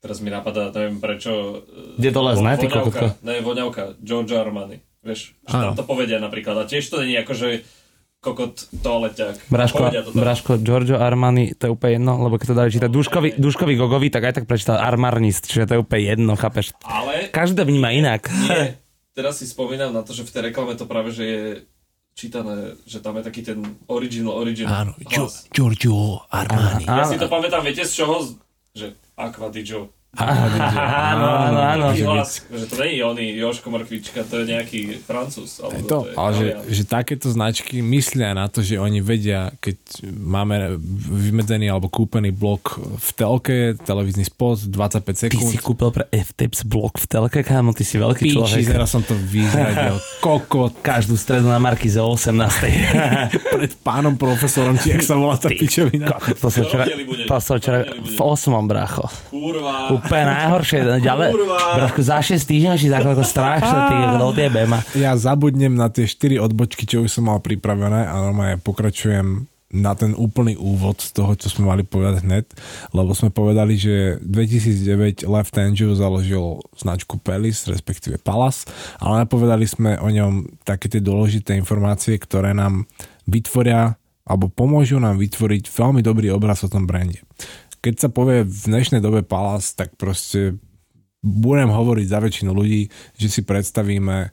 [0.00, 1.62] teraz mi napadá, neviem prečo...
[1.62, 3.06] e, Kde to les, ne, ty kokotko?
[3.20, 4.80] Ne, voňavka, Giorgio Armani.
[5.00, 6.56] Vieš, že tam to povedia napríklad.
[6.56, 7.48] A tiež to není ako, že
[8.20, 9.48] kokot toaleťak.
[9.48, 10.12] Braško, to.
[10.12, 14.12] Braško, Giorgio Armani, to je úplne jedno, lebo keď to dali čítať Duškovi, Duškovi Gogovi,
[14.12, 16.76] tak aj tak prečítal Armarnist, čiže to je úplne jedno, chápeš?
[16.84, 18.28] Ale Každý to vníma inak.
[18.28, 18.76] nie,
[19.16, 21.40] teraz si spomínam na to, že v tej reklame to práve, že je
[22.12, 23.56] čítané, že tam je taký ten
[23.88, 24.92] original, original Áno.
[25.48, 26.84] Giorgio Armani.
[26.84, 28.20] Ja si to pamätám, viete z čoho?
[28.76, 29.99] Že Aqua di Joe.
[30.10, 31.86] Áno, áno, áno.
[32.50, 35.62] To nie je oný Joško Mrkvička, to je nejaký francúz.
[35.62, 39.78] Alebo to, je ale že, že takéto značky myslia na to, že oni vedia, keď
[40.10, 40.82] máme
[41.14, 45.46] vymedzený alebo kúpený blok v telke, televízny spot, 25 Ty sekúnd.
[45.46, 48.66] si kúpil pre F-Tapes blok v telke, kámo, ty si veľký Píči, človek.
[48.66, 49.94] teraz som to vyzradil.
[50.26, 52.34] Kokot Každú stredu na Markize o 18.
[53.54, 56.10] pred pánom profesorom, či jak sa volá tá pičovina.
[56.34, 56.82] to včera,
[57.30, 58.50] to som včera v 8.
[58.66, 59.06] bracho.
[59.30, 59.99] Kurva.
[60.00, 60.78] Úplne najhoršie.
[61.04, 61.58] Ďalej, Kurva.
[61.76, 64.80] brachu, za 6 týždňov si takhle ako strašné, ty odjebe ma.
[64.96, 69.94] Ja zabudnem na tie 4 odbočky, čo už som mal pripravené a normálne pokračujem na
[69.94, 72.46] ten úplný úvod z toho, čo sme mali povedať hned,
[72.90, 78.66] lebo sme povedali, že 2009 Left Angel založil značku Pelis, respektíve Palace,
[78.98, 82.90] ale nepovedali sme o ňom také tie dôležité informácie, ktoré nám
[83.30, 83.94] vytvoria
[84.26, 87.22] alebo pomôžu nám vytvoriť veľmi dobrý obraz o tom brande.
[87.80, 90.60] Keď sa povie v dnešnej dobe Palace, tak proste
[91.24, 94.32] budem hovoriť za väčšinu ľudí, že si predstavíme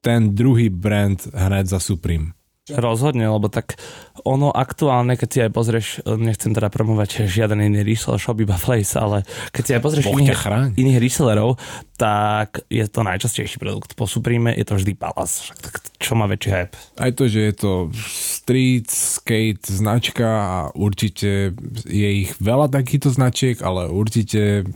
[0.00, 2.32] ten druhý brand hned za Supreme.
[2.66, 3.78] Rozhodne, lebo tak
[4.26, 5.86] ono aktuálne, keď si aj pozrieš,
[6.18, 9.22] nechcem teda promovať žiaden iný resell shop, iba Place, ale
[9.54, 11.62] keď si aj pozrieš Boh iných, iných resellerov,
[11.94, 13.94] tak je to najčastejší produkt.
[13.94, 15.54] Po Supreme je to vždy Palace.
[15.62, 16.74] Tak čo má väčší hype?
[16.98, 21.54] Aj to, že je to street skate značka a určite
[21.86, 24.66] je ich veľa takýchto značiek, ale určite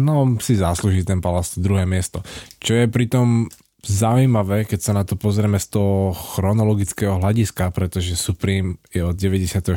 [0.00, 2.24] no, si zaslúži ten Palace druhé miesto.
[2.56, 3.52] Čo je pritom
[3.86, 9.74] zaujímavé, keď sa na to pozrieme z toho chronologického hľadiska, pretože Supreme je od 94.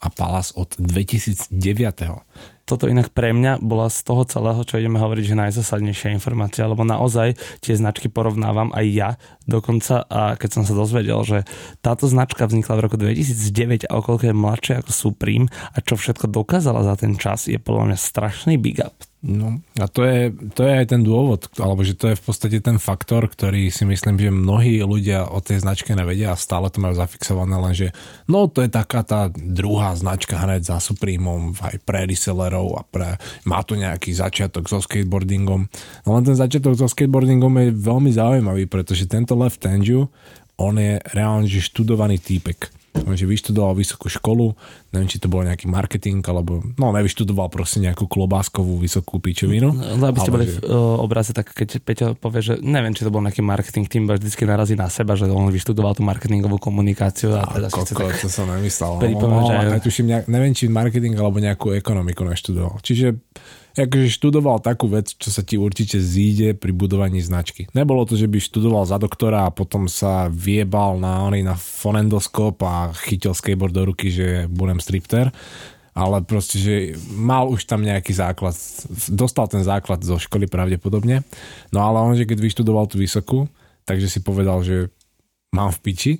[0.00, 1.52] a Palace od 2009.
[2.64, 6.86] Toto inak pre mňa bola z toho celého, čo ideme hovoriť, že najzásadnejšia informácia, lebo
[6.86, 9.10] naozaj tie značky porovnávam aj ja
[9.42, 11.38] dokonca a keď som sa dozvedel, že
[11.82, 16.30] táto značka vznikla v roku 2009 a okolko je mladšia ako Supreme a čo všetko
[16.30, 19.09] dokázala za ten čas je podľa mňa strašný big up.
[19.20, 22.56] No a to je, to je aj ten dôvod, alebo že to je v podstate
[22.64, 26.80] ten faktor, ktorý si myslím, že mnohí ľudia o tej značke nevedia a stále to
[26.80, 27.92] majú zafixované, lenže
[28.32, 33.20] no to je taká tá druhá značka hneď za Supremom aj pre resellerov a pre,
[33.44, 35.68] má to nejaký začiatok so skateboardingom.
[36.08, 40.08] No len ten začiatok so skateboardingom je veľmi zaujímavý, pretože tento Lev Tanju,
[40.56, 42.79] on je reálne že študovaný týpek.
[42.90, 44.50] Že vyštudoval vysokú školu,
[44.90, 49.70] neviem, či to bol nejaký marketing, alebo no nevyštudoval proste nejakú klobáskovú vysokú pičovinu.
[49.94, 53.02] No, aby ste boli že- v uh, obraze, tak keď Peťo povie, že neviem, či
[53.02, 57.34] to bol nejaký marketing tým, vždycky narazí na seba, že on vyštudoval tú marketingovú komunikáciu
[57.34, 58.18] a teda si chce Koko, tak...
[58.18, 58.92] to som nemyslel.
[59.02, 62.78] pripomínam, No, že- ale tuším, nejak, neviem, či marketing alebo nejakú ekonomiku naštudoval.
[62.80, 63.14] Čiže
[63.78, 67.70] akože študoval takú vec, čo sa ti určite zíde pri budovaní značky.
[67.76, 72.90] Nebolo to, že by študoval za doktora a potom sa viebal na, na fonendoskop a
[73.06, 75.30] chytil skateboard do ruky, že budem stripter
[75.90, 76.74] ale proste, že
[77.12, 78.54] mal už tam nejaký základ,
[79.10, 81.26] dostal ten základ zo školy pravdepodobne,
[81.74, 83.50] no ale on, že keď vyštudoval tú vysokú,
[83.84, 84.88] takže si povedal, že
[85.50, 86.12] mám v piči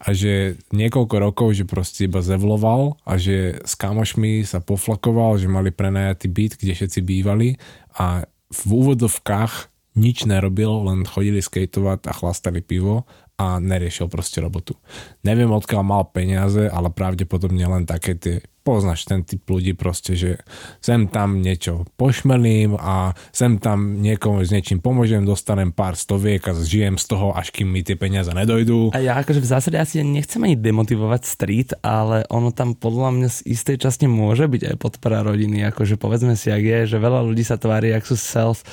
[0.00, 5.48] a že niekoľko rokov, že proste iba zevloval a že s kamošmi sa poflakoval, že
[5.48, 7.60] mali prenajatý byt, kde všetci bývali
[8.00, 13.04] a v úvodovkách nič nerobil, len chodili skateovať a chlastali pivo
[13.38, 14.74] a neriešil proste robotu.
[15.22, 18.36] Neviem, odkiaľ mal peniaze, ale pravdepodobne len také tie
[18.68, 20.44] poznáš ten typ ľudí proste, že
[20.84, 26.52] sem tam niečo pošmelím a sem tam niekomu s niečím pomôžem, dostanem pár stoviek a
[26.52, 28.92] žijem z toho, až kým mi tie peniaze nedojdú.
[28.92, 33.28] A ja akože v zásade asi nechcem ani demotivovať street, ale ono tam podľa mňa
[33.32, 37.24] z istej časti môže byť aj podpora rodiny, akože povedzme si, ak je, že veľa
[37.24, 38.68] ľudí sa tvári, ak sú self,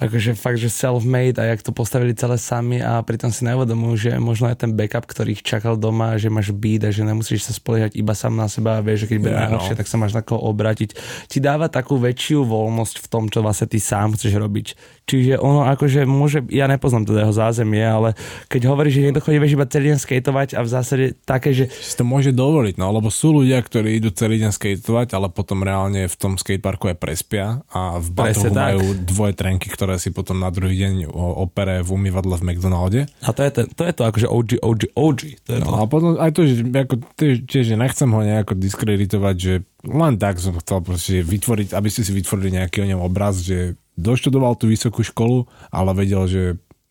[0.00, 4.10] akože fakt, že self-made a jak to postavili celé sami a pritom si neuvedomujú, že
[4.16, 7.52] možno aj ten backup, ktorý ich čakal doma, že máš byt a že nemusíš sa
[7.52, 9.78] spoliehať iba sám na seba a vieš, že keď bude najhoršie, no.
[9.82, 10.94] tak sa máš na koho obrátiť.
[11.26, 14.66] Ti dáva takú väčšiu voľnosť v tom, čo vlastne ty sám chceš robiť.
[15.04, 18.16] Čiže ono akože môže, ja nepoznám teda jeho zázemie, ale
[18.48, 21.68] keď hovoríš, že niekto chodí vieš iba celý deň skateovať a v zásade také, že...
[21.68, 25.60] Si to môže dovoliť, no lebo sú ľudia, ktorí idú celý deň skateovať, ale potom
[25.60, 30.40] reálne v tom skateparku aj prespia a v batohu majú dvoje trenky, ktoré si potom
[30.40, 33.00] na druhý deň opere v umývadle v McDonalde.
[33.20, 35.20] A to je, ten, to, je to akože OG, OG, OG.
[35.44, 35.72] To je no, to.
[35.76, 40.36] A potom aj to, že ako, tiež, že nechcem ho nejako diskreditovať, že len tak
[40.36, 44.68] som chcel proste vytvoriť, aby ste si vytvorili nejaký o ňom obraz, že doštudoval tú
[44.68, 46.42] vysokú školu, ale vedel, že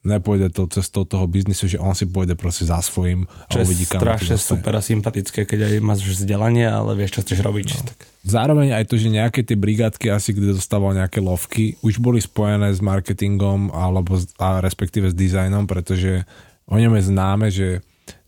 [0.03, 4.03] nepôjde to cestou toho biznisu, že on si pôjde proste za svojím a uvidí, kam
[4.03, 7.67] strašne super a sympatické, keď aj máš vzdelanie, ale vieš, čo chceš robiť.
[7.71, 7.83] No.
[7.87, 7.99] Tak.
[8.27, 12.75] Zároveň aj to, že nejaké tie brigádky asi, kde dostával nejaké lovky, už boli spojené
[12.75, 16.27] s marketingom alebo a respektíve s dizajnom, pretože
[16.67, 17.79] o ňom je známe, že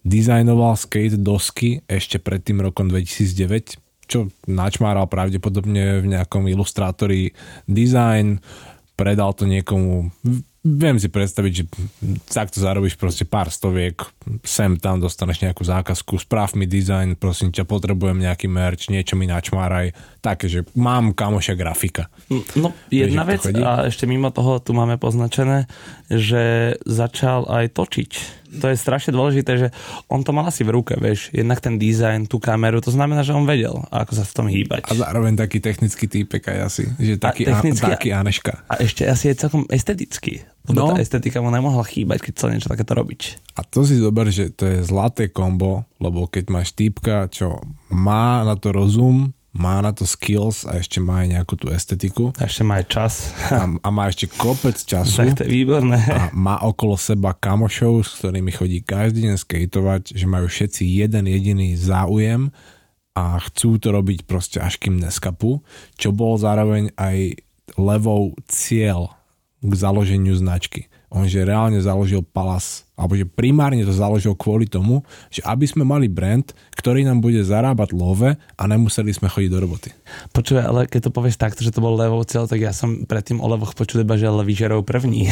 [0.08, 7.34] dizajnoval skate dosky ešte pred tým rokom 2009 čo načmáral pravdepodobne v nejakom ilustrátori
[7.66, 8.40] design,
[8.96, 10.14] predal to niekomu
[10.66, 11.64] viem si predstaviť, že
[12.26, 14.02] takto zarobíš proste pár stoviek,
[14.42, 19.30] sem tam dostaneš nejakú zákazku, správ mi dizajn, prosím ťa, potrebujem nejaký merch, niečo mi
[19.30, 19.94] načmáraj,
[20.26, 22.10] také, že mám kamoša grafika.
[22.58, 25.70] No, jedna Vieš, vec, a ešte mimo toho tu máme poznačené,
[26.10, 28.12] že začal aj točiť.
[28.62, 29.68] To je strašne dôležité, že
[30.08, 33.36] on to mal asi v ruke, vieš, jednak ten dizajn, tú kameru, to znamená, že
[33.36, 34.90] on vedel, ako sa v tom hýbať.
[34.90, 38.54] A zároveň taký technický týpek aj asi, že taký, a, technický, a, taký Aneška.
[38.72, 40.46] A ešte asi je celkom estetický.
[40.66, 40.98] Lebo no.
[40.98, 43.54] tá estetika mu nemohla chýbať, keď chcel niečo takéto robiť.
[43.54, 47.62] A to si zober, že to je zlaté kombo, lebo keď máš týpka, čo
[47.94, 52.36] má na to rozum, má na to skills a ešte má aj nejakú tú estetiku.
[52.36, 53.14] A ešte má aj čas.
[53.48, 55.24] A, a má ešte kopec času.
[55.24, 55.96] Tak to je výborné.
[56.12, 61.32] A má okolo seba kamošov, s ktorými chodí každý deň skateovať, že majú všetci jeden
[61.32, 62.52] jediný záujem
[63.16, 65.64] a chcú to robiť proste až kým neskapu,
[65.96, 67.40] čo bol zároveň aj
[67.80, 69.16] levou cieľ
[69.64, 70.92] k založeniu značky.
[71.16, 75.00] On že reálne založil Palas, alebo že primárne to založil kvôli tomu,
[75.32, 76.44] že aby sme mali brand,
[76.76, 79.96] ktorý nám bude zarábať love a nemuseli sme chodiť do roboty.
[80.36, 83.40] Počuj, ale keď to povieš takto, že to bol levou cieľ, tak ja som predtým
[83.40, 85.32] o levoch počul iba, že levížerov první.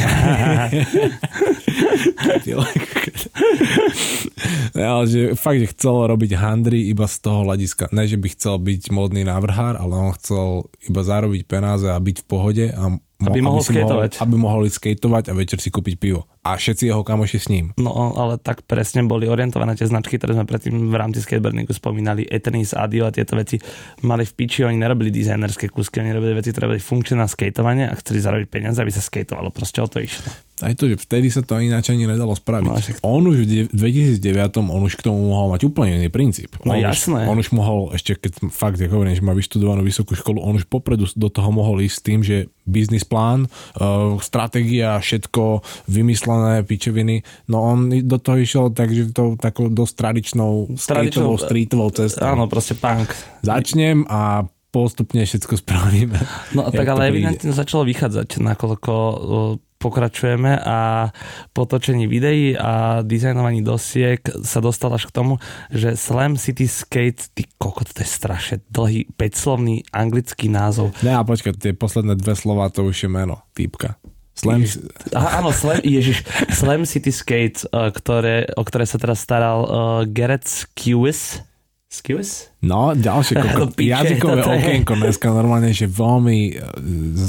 [4.72, 7.92] ja, ale že fakt, že chcel robiť handry iba z toho hľadiska.
[7.92, 12.16] Ne, že by chcel byť módny návrhár, ale on chcel iba zarobiť penáze a byť
[12.24, 12.84] v pohode a
[13.30, 14.10] aby, mohol aby skateovať.
[14.18, 16.28] Mohol, aby mohol ísť skateovať a večer si kúpiť pivo.
[16.44, 17.72] A všetci jeho kamoši s ním.
[17.80, 22.28] No ale tak presne boli orientované tie značky, ktoré sme predtým v rámci skateboardingu spomínali.
[22.28, 23.56] Etenis, Adio a tieto veci
[24.04, 27.88] mali v piči, oni nerobili dizajnerské kúsky, oni robili veci, ktoré boli funkčné na skateovanie
[27.88, 29.48] a chceli zarobiť peniaze, aby sa skateovalo.
[29.48, 30.28] Proste o to išlo.
[30.62, 32.70] Aj to, že vtedy sa to ináč ani nedalo spraviť.
[32.70, 32.96] No, však...
[33.02, 36.54] On už v 2009 on už k tomu mohol mať úplne iný princíp.
[36.62, 37.26] No on jasné.
[37.26, 40.54] Už, on už mohol, ešte keď fakt, ako hovorím, že má vyštudovanú vysokú školu, on
[40.54, 42.36] už popredu do toho mohol ísť s tým, že
[42.70, 46.33] biznis plán, uh, stratégia, všetko vymyslené,
[46.64, 47.22] pičeviny.
[47.50, 52.30] No on do toho išiel takže to takou dosť tradičnou, streetovou, streetovou cestou.
[52.30, 53.12] Áno, proste punk.
[53.44, 56.18] Začnem a postupne všetko spravíme.
[56.58, 58.92] No tak ale evidentne začalo vychádzať, nakoľko
[59.78, 61.12] pokračujeme a
[61.52, 65.36] po točení videí a dizajnovaní dosiek sa dostal až k tomu,
[65.68, 70.96] že Slam City Skate, ty kokot, to je strašne dlhý, 5-slovný anglický názov.
[71.04, 74.00] Ne, a počkaj, tie posledné dve slova, to už je meno, týpka.
[74.34, 74.66] Slam...
[74.66, 79.70] Ježiš, áno, Slam, Ježiš, Slam City Skate, uh, ktoré, o ktoré sa teraz staral uh,
[80.10, 81.38] Gareth Kewis,
[81.94, 82.50] Excuse?
[82.58, 84.50] No, ďalšie koko, jazykové je.
[84.50, 86.52] okienko dneska normálne, že veľmi e,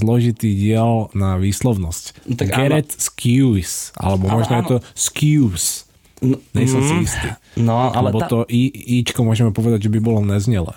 [0.02, 2.26] zložitý diel na výslovnosť.
[2.26, 4.72] No tak Get it skews, alebo Áno, možno je áno.
[4.74, 5.86] to skews.
[6.26, 7.30] No, si mm, istý.
[7.62, 8.74] No, ale Lebo tá, to i,
[9.06, 10.74] ičko môžeme povedať, že by bolo neznele.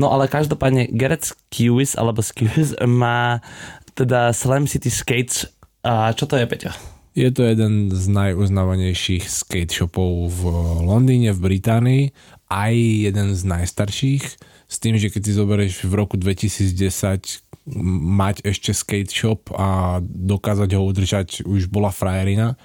[0.00, 3.44] no ale každopádne Garrett Skewis alebo Skewis má
[3.92, 5.44] teda Slam City Skates
[5.86, 6.74] a čo to je, Peťo?
[7.16, 10.40] Je to jeden z najuznávanejších skate shopov v
[10.84, 12.04] Londýne, v Británii,
[12.52, 12.74] aj
[13.08, 14.24] jeden z najstarších,
[14.66, 20.02] s tým, že keď si zoberieš v roku 2010 m- mať ešte skate shop a
[20.04, 22.60] dokázať ho udržať, už bola frajerina,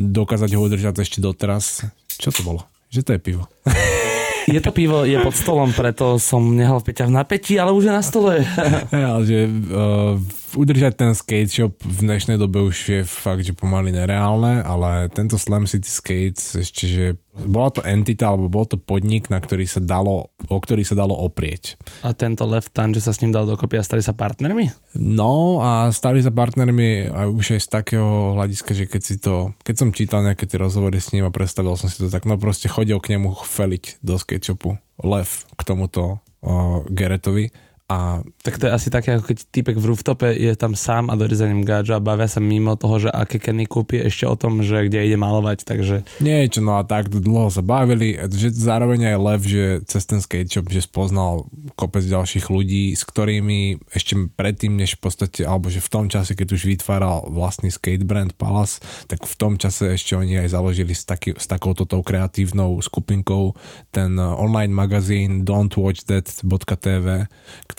[0.00, 1.84] dokázať ho udržať ešte doteraz.
[2.16, 2.64] Čo to bolo?
[2.88, 3.44] Že to je pivo.
[4.50, 7.92] Je to pivo, je pod stolom, preto som nehal Peťa v napätí, ale už je
[7.94, 8.42] na stole.
[8.90, 10.18] Ale že uh,
[10.54, 15.38] udržať ten skate shop v dnešnej dobe už je fakt, že pomaly nereálne, ale tento
[15.38, 19.78] Slam City Skates ešte, že bola to entita, alebo bol to podnik, na ktorý sa
[19.78, 21.78] dalo, o ktorý sa dalo oprieť.
[22.02, 24.96] A tento Left Tan, že sa s ním dal dokopy a stali sa partnermi?
[24.98, 29.54] No a stali sa partnermi aj už aj z takého hľadiska, že keď si to,
[29.62, 32.34] keď som čítal nejaké tie rozhovory s ním a predstavil som si to tak, no
[32.34, 38.62] proste chodil k nemu feliť do skate shopu Lev k tomuto uh, Geretovi a Tak
[38.62, 41.50] to je asi také, ako keď typek v rooftope je tam sám a dojde za
[41.50, 44.86] ním gáčo a bavia sa mimo toho, že aké keny kúpi ešte o tom, že
[44.86, 49.42] kde ide malovať, takže Niečo, no a tak dlho sa bavili, že zároveň aj Lev,
[49.42, 54.94] že cez ten skate shop, že spoznal kopec ďalších ľudí, s ktorými ešte predtým, než
[54.94, 58.78] v podstate, alebo že v tom čase, keď už vytváral vlastný skate brand Palace,
[59.10, 63.58] tak v tom čase ešte oni aj založili s, taký, s takouto tou kreatívnou skupinkou
[63.90, 67.26] ten online magazín don'twatchthat.tv,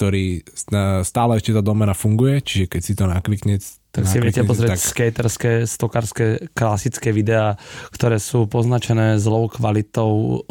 [0.02, 4.42] ktorý st- stále ešte tá domena funguje, čiže keď si to nakliknete, tak si viete
[4.42, 6.26] pozrieť tak- skaterské, stokarské,
[6.58, 7.54] klasické videá,
[7.94, 10.42] ktoré sú poznačené zlou kvalitou uh,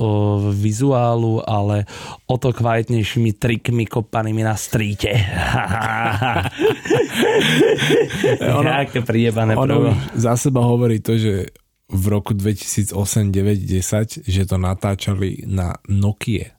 [0.54, 1.82] vizuálu, ale
[2.30, 5.10] o to kvalitnejšími trikmi kopanými na stríte.
[8.54, 11.50] Ono- Jaké prijebané Ono za seba hovorí to, že
[11.90, 12.94] v roku 2008,
[13.34, 16.54] 9, 10, že to natáčali na Nokia.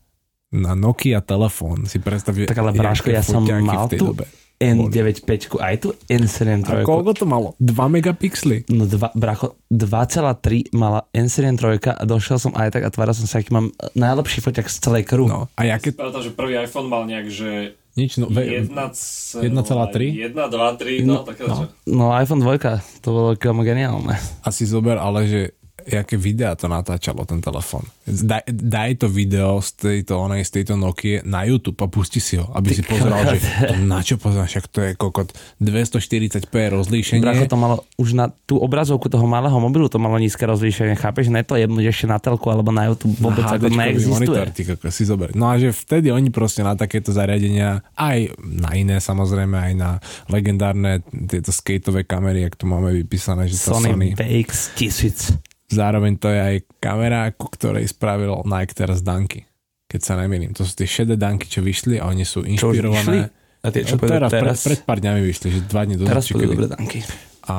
[0.51, 1.87] Na Nokia telefón.
[1.87, 4.27] Si predstav, že Tak ale Bráško, ja som mal v tej tu dobe.
[4.61, 6.85] N95, aj tu A N73.
[6.85, 7.57] koľko to malo?
[7.57, 8.69] 2 megapixely?
[8.69, 13.41] No dva, bracho, 2,3 mala N73 a došiel som aj tak a tváril som sa,
[13.41, 15.25] aký mám najlepší foťak z celej kru.
[15.25, 15.49] No.
[15.57, 15.97] A jaké...
[15.97, 19.51] Pamätám, že prvý iPhone mal nejak, že Nič, no, ve, 1,3?
[19.51, 19.51] 1,3?
[19.51, 21.67] 1, 2, 3, no, také no.
[21.67, 21.67] no.
[21.83, 24.15] No iPhone 2, to bolo geniálne.
[24.47, 25.41] asi zober, ale že
[25.85, 27.85] jaké videá to natáčalo ten telefón.
[28.05, 32.37] Daj, daj to video z tejto, onej, z tejto Nokie na YouTube a pusti si
[32.37, 33.39] ho, aby si pozeral, že
[33.81, 35.29] na čo pozeráš, však to je kokot
[35.61, 37.21] 240p rozlíšenie.
[37.23, 41.29] Bracho to malo, už na tú obrazovku toho malého mobilu to malo nízke rozlíšenie, chápeš?
[41.29, 44.13] Ne to jedno ešte na telku alebo na YouTube vôbec Na ako neexistuje.
[44.13, 45.31] monitor, ty kokos, si zober.
[45.37, 49.89] No a že vtedy oni proste na takéto zariadenia, aj na iné samozrejme, aj na
[50.27, 54.09] legendárne tieto skateové kamery, jak tu máme vypísané, že to Sony, Sony.
[54.15, 55.50] VX 1000.
[55.71, 59.47] Zároveň to je aj kamera, ku ktorej spravil Nike teraz danky.
[59.87, 60.51] Keď sa nemýlim.
[60.51, 62.55] To sú tie šedé danky, čo vyšli a oni sú vyšli?
[62.55, 63.31] inšpirované.
[63.61, 66.11] A tie, čo teraz, teraz, Pred, pred pár dňami vyšli, že dva dní dozadu.
[66.11, 66.47] teraz kedy.
[66.49, 66.99] dobré danky.
[67.45, 67.55] A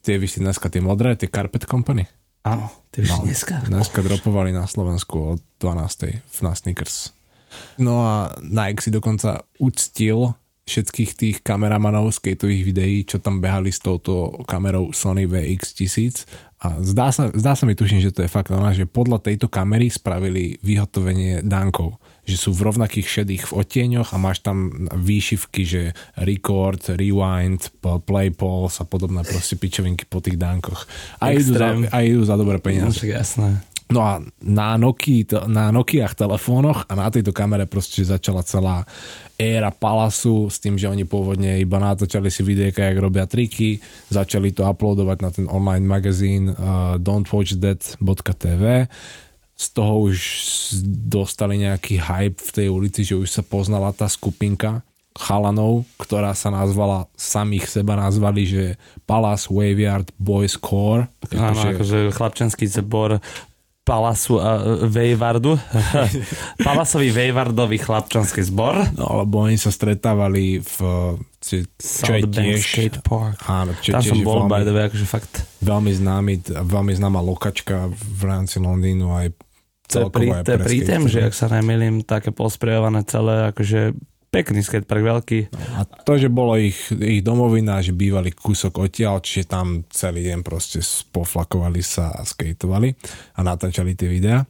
[0.00, 2.06] tie vyšli dneska, tie modré, tie Carpet Company.
[2.42, 3.26] Áno, ty už No.
[3.26, 3.58] dneska.
[3.62, 6.22] Dneska dropovali na Slovensku od 12.
[6.22, 7.10] v na Sneakers.
[7.76, 10.32] No a Nike si dokonca uctil
[10.64, 16.26] všetkých tých kameramanov skateových videí, čo tam behali s touto kamerou Sony VX1000
[16.56, 19.46] a zdá sa, zdá sa mi tuším, že to je fakt ona, že podľa tejto
[19.46, 25.62] kamery spravili vyhotovenie dánkov že sú v rovnakých šedých v odtieňoch a máš tam výšivky,
[25.62, 25.82] že
[26.18, 27.70] record, rewind,
[28.02, 30.90] play pause a podobné proste pičovinky po tých dánkoch.
[31.22, 32.98] A idú, za, a idú za dobré No, peniaze.
[32.98, 33.62] však jasné.
[33.86, 38.82] No a na, Nokia, na Nokiach telefónoch a na tejto kamere proste začala celá
[39.38, 43.78] éra Palasu s tým, že oni pôvodne iba natáčali si videjka, jak robia triky,
[44.10, 48.90] začali to uploadovať na ten online magazín uh, don'twatchthat.tv
[49.56, 50.18] z toho už
[51.08, 54.84] dostali nejaký hype v tej ulici, že už sa poznala tá skupinka
[55.16, 58.64] chalanov, ktorá sa nazvala, samých seba nazvali, že
[59.08, 61.08] Palace Waveyard Boys Core.
[61.32, 63.16] Áno, Akože- akože chlapčenský zbor
[63.86, 65.54] Palasu a Vejvardu.
[66.66, 68.74] Palasový Vejvardový chlapčenský zbor.
[68.98, 70.76] No, lebo oni sa stretávali v
[71.38, 73.38] čo, čo je tiež Skate Park.
[73.46, 75.46] áno, čo Tam tiež som bol, veľmi, by the way, akože fakt.
[75.62, 76.32] veľmi, známy,
[76.66, 79.26] veľmi známa lokačka v rámci Londýnu aj
[79.94, 81.06] To je, pri, celkovo to je pri skatery.
[81.06, 83.94] že ak sa nemýlim, také posprejované celé, akože
[84.36, 85.40] pekný skatepark, veľký.
[85.80, 90.44] A to, že bolo ich, ich domovina, že bývali kúsok odtiaľ, čiže tam celý deň
[90.44, 92.92] proste poflakovali sa a skateovali
[93.32, 94.44] a natáčali tie videá.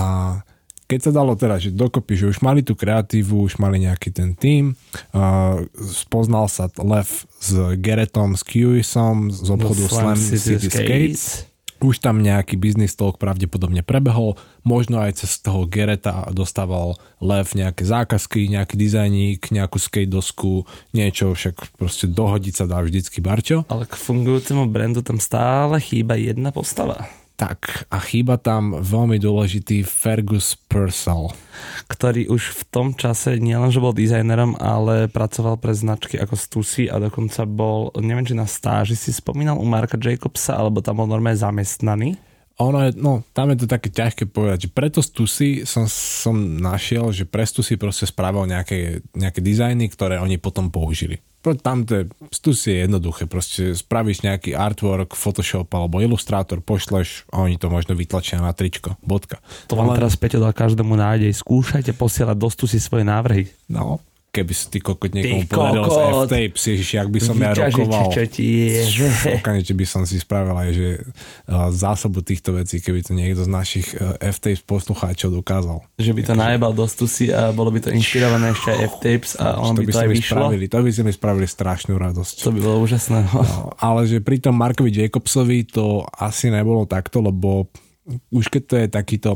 [0.00, 0.40] A
[0.88, 4.32] keď sa dalo teda, že dokopy, že už mali tú kreatívu, už mali nejaký ten
[4.32, 4.72] tým,
[5.12, 5.60] uh,
[5.92, 7.08] spoznal sa Lev
[7.40, 11.51] s Geretom, s Kiwisom z obchodu Slam City Skates
[11.82, 17.86] už tam nejaký business talk pravdepodobne prebehol, možno aj cez toho Gereta dostával Lev nejaké
[17.86, 23.64] zákazky, nejaký dizajník, nejakú skate dosku, niečo, však proste dohodiť sa dá vždycky Barťo.
[23.70, 27.06] Ale k fungujúcemu brandu tam stále chýba jedna postava.
[27.42, 31.34] Tak a chýba tam veľmi dôležitý Fergus Purcell.
[31.90, 37.02] Ktorý už v tom čase nielenže bol dizajnerom, ale pracoval pre značky ako Stussy a
[37.02, 41.34] dokonca bol, neviem či na stáži si spomínal u Marka Jacobsa, alebo tam bol normálne
[41.34, 42.14] zamestnaný.
[42.62, 47.10] Ono je, no, tam je to také ťažké povedať, že preto Stussy som, som našiel,
[47.10, 52.04] že pre Stussy proste spravil nejaké, nejaké dizajny, ktoré oni potom použili tam to je,
[52.38, 57.66] tu si je jednoduché, proste spravíš nejaký artwork, Photoshop alebo Illustrator, pošleš a oni to
[57.66, 59.42] možno vytlačia na tričko, bodka.
[59.66, 63.50] To vám teraz Peťo dal každému nádej, skúšajte posielať dostu si svoje návrhy.
[63.66, 63.98] No,
[64.32, 68.08] keby si ty kokot niekomu podaril z F-tape, ježiši, ak by som ja rokoval.
[68.08, 68.80] Čo ti je.
[69.36, 71.04] Okamžite by som si spravil aj, že
[71.76, 73.92] zásobu týchto vecí, keby to niekto z našich
[74.24, 75.84] F-tapes poslucháčov dokázal.
[76.00, 79.60] Že by to najebal do stusy a bolo by to inšpirované ešte aj F-tapes a
[79.60, 80.36] on by, by to aj vyšlo.
[80.48, 82.34] Spravili, to by si mi spravili strašnú radosť.
[82.40, 83.18] To by bolo úžasné.
[83.28, 83.44] No.
[83.44, 87.68] No, ale že pri tom Markovi Jacobsovi to asi nebolo takto, lebo
[88.32, 89.30] už keď to je takýto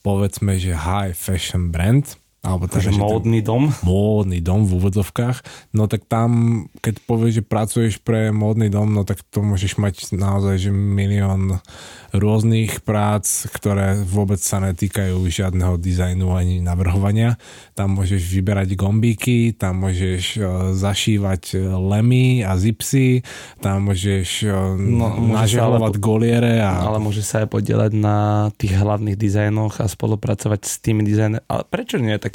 [0.00, 3.68] povedzme, že high fashion brand, alebo Takže módny dom?
[3.84, 5.44] Módny dom v úvodzovkách.
[5.76, 10.16] No tak tam, keď povieš, že pracuješ pre módny dom, no tak to môžeš mať
[10.16, 11.60] naozaj že milión
[12.10, 17.38] rôznych prác, ktoré vôbec sa netýkajú žiadneho dizajnu ani navrhovania.
[17.76, 20.40] Tam môžeš vyberať gombíky, tam môžeš e,
[20.74, 23.22] zašívať lemy a zipsy,
[23.62, 26.02] tam môžeš e, no, naželovať po...
[26.02, 26.58] goliere.
[26.58, 26.82] A...
[26.82, 31.46] Ale môže sa aj podielať na tých hlavných dizajnoch a spolupracovať s tými dizajnermi.
[31.46, 32.18] Ale prečo nie?
[32.18, 32.29] Tak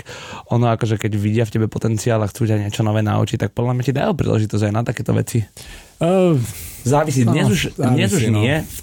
[0.51, 3.77] ono akože keď vidia v tebe potenciál a chcú ťa niečo nové naučiť, tak podľa
[3.77, 5.45] mňa ti dajú príležitosť aj na takéto veci.
[6.01, 6.35] Uh,
[6.83, 7.23] závisí.
[7.23, 8.39] Dnes, no, už, závisí, dnes už no.
[8.41, 8.55] nie.
[8.65, 8.79] V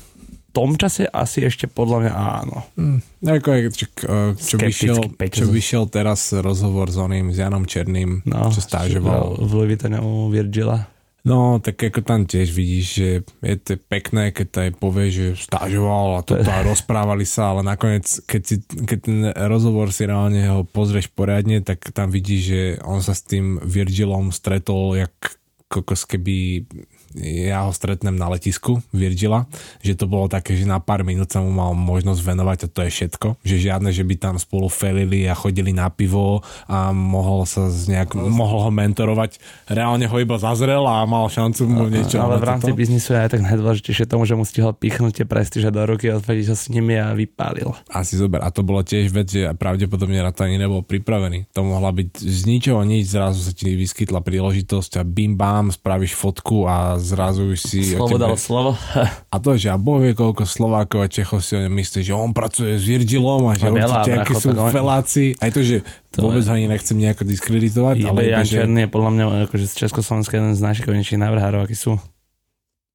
[0.52, 2.56] tom čase asi ešte podľa mňa áno.
[2.76, 3.86] Mm, ako je, čo,
[4.36, 9.40] čo, vyšiel, čo vyšiel teraz rozhovor s oným, s Janom Černým, no, čo stážoval.
[9.40, 10.91] V Louis u Virgila.
[11.22, 13.08] No, tak ako tam tiež vidíš, že
[13.46, 17.62] je to pekné, keď to aj povie, že stážoval a toto a rozprávali sa, ale
[17.62, 22.62] nakoniec, keď, si, keď ten rozhovor si reálne ho pozrieš poriadne, tak tam vidíš, že
[22.82, 25.14] on sa s tým Virgilom stretol jak
[25.72, 26.68] kokos keby
[27.18, 29.44] ja ho stretnem na letisku Virgila,
[29.84, 32.80] že to bolo také, že na pár minút sa mu mal možnosť venovať a to
[32.86, 33.28] je všetko.
[33.44, 36.40] Že žiadne, že by tam spolu felili a chodili na pivo
[36.70, 39.42] a mohol sa z nejak, mohol ho mentorovať.
[39.68, 42.20] Reálne ho iba zazrel a mal šancu mu niečo.
[42.22, 42.78] Ale v rámci toto.
[42.78, 46.46] biznisu je aj tak najdôležitejšie tomu, že mu stihol pichnúť tie prestíže do ruky, odvediť
[46.48, 47.72] sa s nimi a vypálil.
[47.92, 48.40] Asi zober.
[48.40, 51.52] A to bolo tiež vec, že pravdepodobne na to ani nebol pripravený.
[51.52, 56.14] To mohla byť z ničoho nič, zrazu sa ti vyskytla príležitosť a bim bam, spravíš
[56.14, 57.98] fotku a zrazu už si...
[57.98, 58.78] Slovo dal slovo.
[59.28, 62.30] A to, že a Boh vie, koľko Slovákov a Čechov si o myslí, že on
[62.30, 65.34] pracuje s Virgilom a že a určite, akí sú feláci.
[65.42, 65.82] Aj to, že
[66.14, 67.96] to vôbec ho ani nechcem nejako diskreditovať.
[68.06, 68.62] ale Jan že...
[68.62, 71.98] Černý je podľa mňa akože z Československa jeden z najšikovnejších návrhárov, akí sú.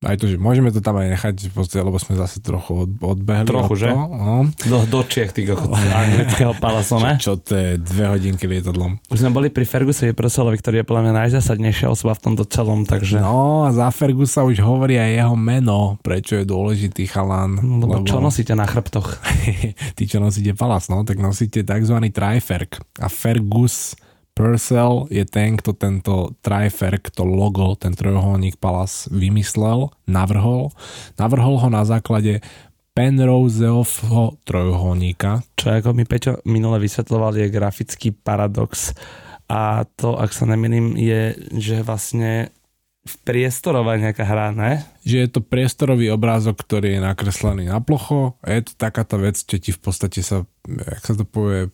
[0.06, 1.36] Aj to, že môžeme to tam aj nechať,
[1.82, 3.50] lebo sme zase trochu od, odbehli.
[3.50, 3.90] Trochu, od že?
[3.90, 4.46] No.
[4.70, 7.18] Do, do Čiech, ty anglického palaso, ne?
[7.18, 9.02] Čo, čo to je dve hodinky lietadlom.
[9.10, 12.86] Už sme boli pri Fergusovi Purcellovi, ktorý je podľa mňa najzásadnejšia osoba v tomto celom,
[12.86, 13.18] takže...
[13.18, 17.58] No a za Fergusa už hovorí aj jeho meno, prečo je dôležitý chalán.
[17.58, 18.06] No, lebo, lebo...
[18.06, 19.18] čo nosíte na chrbtoch?
[19.98, 21.98] Ty, čo nosíte palas, no, tak nosíte tzv.
[22.14, 22.86] triferk.
[23.02, 23.98] A Fergus
[24.38, 30.70] Purcell je ten, kto tento triferk, to logo, ten trojuholník Palace vymyslel, navrhol.
[31.18, 32.46] Navrhol ho na základe
[32.94, 35.42] Penroseovho trojuholníka.
[35.58, 38.94] Čo ako mi Peťo minule vysvetloval je grafický paradox
[39.50, 42.54] a to, ak sa nemýlim, je, že vlastne
[43.08, 44.84] v priestorova nejaká hra, ne?
[45.08, 49.40] Že je to priestorový obrázok, ktorý je nakreslený na plocho a je to takáto vec,
[49.40, 51.72] čo ti v podstate sa, jak sa to povie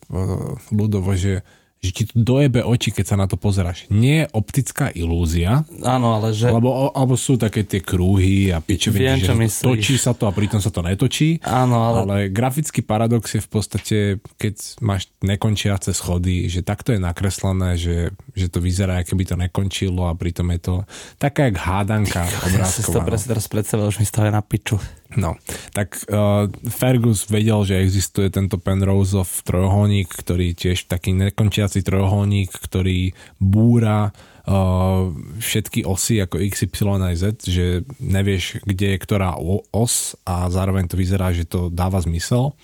[0.70, 1.44] ľudovo, že
[1.84, 3.84] že ti to dojebe oči, keď sa na to pozeráš.
[3.92, 5.68] Nie je optická ilúzia.
[5.84, 6.48] Áno, ale že...
[6.48, 9.68] Alebo, alebo sú také tie krúhy a pičoviny, že myslíš.
[9.68, 11.44] točí sa to a pritom sa to netočí.
[11.44, 11.98] Áno, ale...
[12.00, 13.96] ale grafický paradox je v podstate,
[14.40, 19.36] keď máš nekončiace schody, že takto je nakreslené, že, že to vyzerá, aké by to
[19.36, 20.74] nekončilo a pritom je to
[21.20, 22.64] taká jak hádanka obrázková.
[22.64, 24.80] Ja si to presne teraz predstavil, už mi stále na piču.
[25.14, 25.38] No,
[25.70, 33.14] tak uh, Fergus vedel, že existuje tento Penroseov trojuholník, ktorý tiež taký nekončiaci trojuholník, ktorý
[33.38, 39.38] búra uh, všetky osy ako X, Y a Z, že nevieš, kde je ktorá
[39.70, 42.58] os a zároveň to vyzerá, že to dáva zmysel.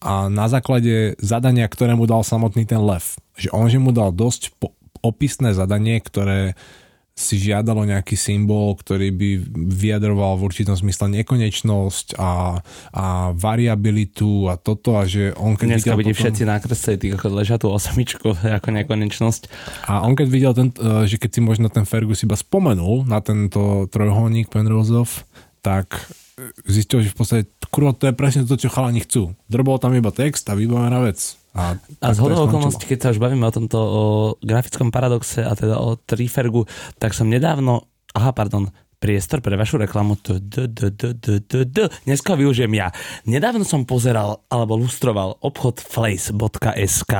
[0.00, 3.16] a na základe zadania, ktoré mu dal samotný ten lev.
[3.40, 6.54] Že on že mu dal dosť po- opisné zadanie, ktoré
[7.16, 9.30] si žiadalo nejaký symbol, ktorý by
[9.72, 12.60] vyjadroval v určitom zmysle nekonečnosť a,
[12.92, 17.26] a variabilitu a toto a že on keď Dneska videl potom, všetci nakreslili tých ako
[17.32, 19.42] ležia tú osmičku ako nekonečnosť.
[19.88, 23.24] a on keď videl, ten, eh, že keď si možno ten Fergus iba spomenul na
[23.24, 25.08] tento trojuholník Penroseov,
[25.64, 25.96] tak
[26.36, 27.42] eh, zistil, že v podstate
[27.72, 29.32] kurva, to je presne to, čo chalani chcú.
[29.48, 31.40] Drbol tam iba text a vybavená vec.
[31.56, 34.02] A, A z hodou okolností, keď sa už bavíme o tomto o
[34.44, 36.68] grafickom paradoxe a teda o Trifergu,
[37.00, 40.16] tak som nedávno, aha, pardon, priestor pre vašu reklamu.
[42.04, 42.88] Dneska využijem ja.
[43.28, 47.14] Nedávno som pozeral alebo lustroval obchod flace.sk.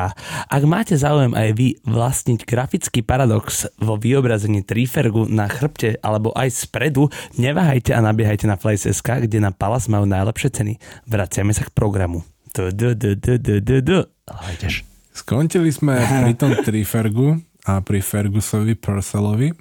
[0.48, 6.66] Ak máte záujem aj vy vlastniť grafický paradox vo vyobrazení Trifergu na chrbte alebo aj
[6.66, 10.74] spredu, neváhajte a nabiehajte na flace.sk, kde na Palas majú najlepšie ceny.
[11.06, 12.24] Vraciame sa k programu.
[12.56, 13.98] Tu, tu, tu, tu, tu.
[14.00, 14.15] Ale
[14.52, 14.82] ideš.
[15.14, 15.96] Skončili sme
[16.26, 19.54] pri tom Trifergu a pri Fergusovi Purcellovi,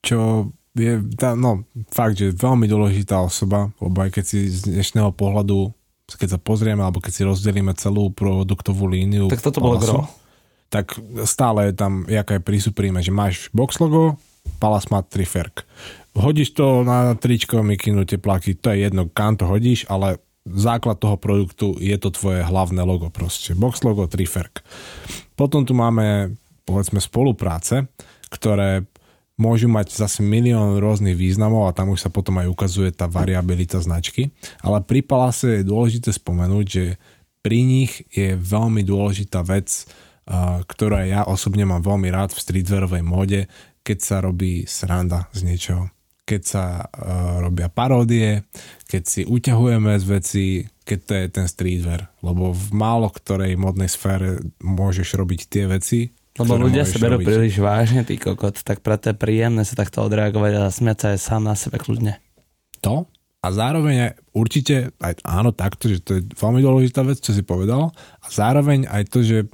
[0.00, 5.10] čo je, tá, no, fakt, že veľmi dôležitá osoba, lebo aj keď si z dnešného
[5.12, 5.74] pohľadu,
[6.10, 10.06] keď sa pozrieme, alebo keď si rozdelíme celú produktovú líniu Tak toto bolo gro.
[10.70, 10.94] tak
[11.26, 14.18] stále je tam, jaká je prísupríme, že máš box logo,
[14.56, 15.68] Palas má Triferg.
[16.16, 21.20] Hodíš to na tričko, mikinu, teplaky, to je jedno, kam to hodíš, ale základ toho
[21.20, 23.52] produktu je to tvoje hlavné logo proste.
[23.52, 24.64] Box logo, Triferg.
[25.36, 27.88] Potom tu máme, povedzme, spolupráce,
[28.32, 28.88] ktoré
[29.40, 33.80] môžu mať zase milión rôznych významov a tam už sa potom aj ukazuje tá variabilita
[33.80, 34.28] značky.
[34.60, 36.84] Ale pri Palase je dôležité spomenúť, že
[37.40, 39.88] pri nich je veľmi dôležitá vec,
[40.68, 43.40] ktorá ja osobne mám veľmi rád v streetwearovej móde,
[43.80, 45.88] keď sa robí sranda z niečoho.
[46.30, 48.46] Keď sa uh, robia paródie,
[48.86, 50.44] keď si uťahujeme z veci,
[50.86, 52.06] keď to je ten streetwear.
[52.22, 57.58] Lebo v málo ktorej modnej sfére môžeš robiť tie veci, Lebo ľudia sa berú príliš
[57.58, 61.42] vážne, ty kokot, tak preto je príjemné sa takto odreagovať a smiať sa aj sám
[61.42, 62.16] na sebe kľudne.
[62.80, 63.04] to
[63.40, 67.40] a zároveň aj určite, aj áno takto, že to je veľmi dôležitá vec, čo si
[67.40, 67.88] povedal
[68.20, 69.48] a zároveň aj to, že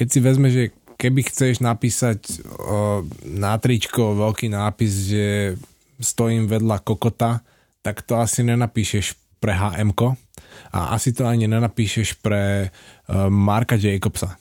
[0.00, 5.26] keď si vezme, že keby chceš napísať o, na tričko veľký nápis, že
[5.98, 7.42] stojím vedľa kokota,
[7.82, 9.94] tak to asi nenapíšeš pre hm
[10.74, 14.36] a asi to ani nenapíšeš pre uh, Marka Jacobsa.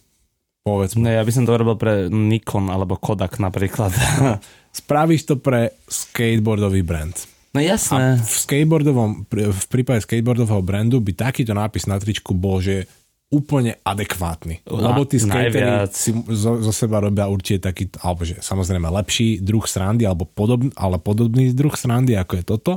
[0.65, 1.07] Povedzme.
[1.07, 3.95] No ja by som to robil pre Nikon alebo Kodak napríklad.
[4.79, 7.15] Spravíš to pre skateboardový brand.
[7.55, 8.19] No A jasné.
[8.19, 12.85] v skateboardovom, v prípade skateboardového brandu by takýto nápis na tričku bol, že
[13.27, 14.63] úplne adekvátny.
[14.63, 15.59] Na- Lebo tí skatery
[15.91, 20.71] si zo, zo seba robia určite taký, alebo že samozrejme lepší druh srandy, alebo podobný,
[20.73, 22.73] ale podobný druh srandy, ako je toto.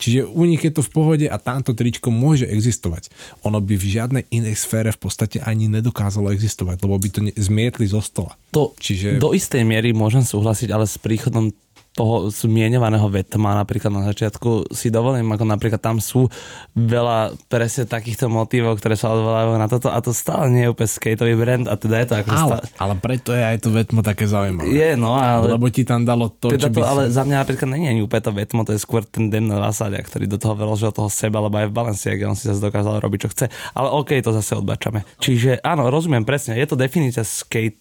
[0.00, 3.12] Čiže u nich je to v pohode a tamto tričko môže existovať.
[3.44, 7.36] Ono by v žiadnej inej sfére v podstate ani nedokázalo existovať, lebo by to ne-
[7.36, 8.32] zmietli zo stola.
[8.50, 11.52] To Čiže- do istej miery môžem súhlasiť, ale s príchodom
[11.90, 16.30] toho zmienovaného vetma napríklad na začiatku si dovolím, ako napríklad tam sú
[16.78, 20.86] veľa presne takýchto motívov, ktoré sa odvolávajú na toto a to stále nie je úplne
[20.86, 22.62] skateový brand a teda je to ako Ale, stále...
[22.78, 24.70] ale preto je aj to vetmo také zaujímavé.
[24.70, 25.58] Je, no, ale...
[25.58, 26.86] Lebo ti tam dalo to, čo Teda to, by si...
[26.86, 29.98] ale za mňa napríklad není ani úplne to vetmo, to je skôr ten Den Vasalia,
[29.98, 33.18] ktorý do toho vyložil toho seba, lebo aj v Balenciaga on si zase dokázal robiť,
[33.26, 33.46] čo chce.
[33.74, 35.02] Ale OK, to zase odbačame.
[35.18, 37.26] Čiže áno, rozumiem presne, je to definícia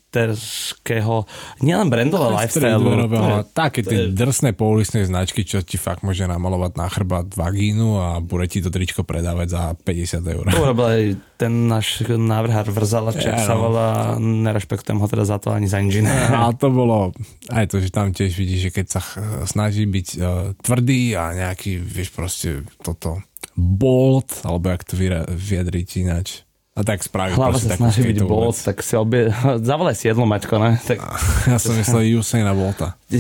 [0.10, 1.30] skaterského,
[1.62, 2.82] nielen brandového lifestyle.
[2.82, 8.08] streetwearového, také tie drsné pouličné značky, čo ti fakt môže namalovať na chrbát vagínu a
[8.18, 10.44] bude ti to tričko predávať za 50 eur.
[10.50, 11.04] To urobil aj
[11.38, 13.70] ten náš návrhár Vrzala, Ja, sa no.
[13.70, 16.02] volá, nerešpektujem ho teda za to ani za nič.
[16.02, 17.14] A to bolo
[17.54, 19.02] aj to, že tam tiež vidíš, že keď sa
[19.46, 23.22] snaží byť uh, tvrdý a nejaký, vieš proste toto
[23.54, 24.98] bold, alebo jak to
[25.30, 26.49] vyjadriť ináč.
[26.80, 28.56] A tak spraví Hlava sa snaží byť vec.
[28.64, 29.28] tak si obie...
[29.68, 30.80] Zavolaj si jedlo, Maťko, ne?
[30.80, 30.98] Tak...
[31.52, 32.96] Ja som myslel Usaina Bolta.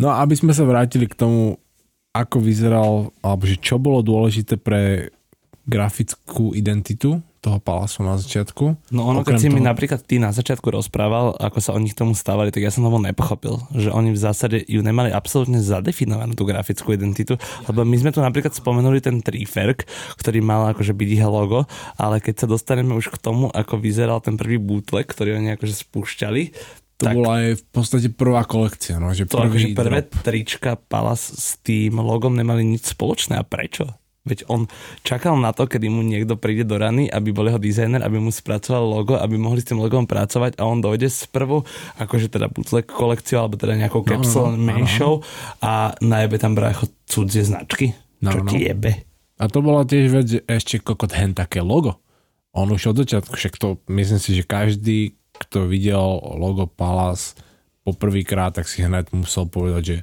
[0.00, 1.62] No a aby sme sa vrátili k tomu,
[2.10, 5.14] ako vyzeral, alebo že čo bolo dôležité pre
[5.62, 8.94] grafickú identitu toho palasu na začiatku.
[8.94, 11.90] No ono, Okrem keď si mi toho- napríklad ty na začiatku rozprával, ako sa oni
[11.90, 15.58] k tomu stávali, tak ja som toho nepochopil, že oni v zásade ju nemali absolútne
[15.58, 17.34] zadefinovanú tú grafickú identitu,
[17.66, 21.66] lebo my sme tu napríklad spomenuli ten Triferk, ktorý mal akože byť ich logo,
[21.98, 25.82] ale keď sa dostaneme už k tomu, ako vyzeral ten prvý bootleg, ktorý oni akože
[25.82, 26.42] spúšťali,
[27.02, 30.22] To tak bola aj v podstate prvá kolekcia, no, že to akože prvé drop.
[30.22, 33.34] trička Palace s tým logom nemali nič spoločné.
[33.34, 33.90] A prečo?
[34.22, 34.70] Veď on
[35.02, 38.30] čakal na to, kedy mu niekto príde do rany, aby bol jeho dizajner, aby mu
[38.30, 41.66] spracoval logo, aby mohli s tým logom pracovať a on dojde s prvou,
[41.98, 45.26] akože teda bootleg kolekciou, alebo teda nejakou capsule no, menšou
[45.58, 47.98] a najebe tam brácho cudzie značky.
[48.22, 48.50] No, Čo no.
[48.54, 49.02] ti jebe?
[49.42, 51.98] A to bola tiež vec, že ešte kokot hen také logo.
[52.54, 55.98] On už od začiatku, však to myslím si, že každý, kto videl
[56.38, 57.34] logo Palace
[57.82, 59.96] poprvýkrát, tak si hneď musel povedať, že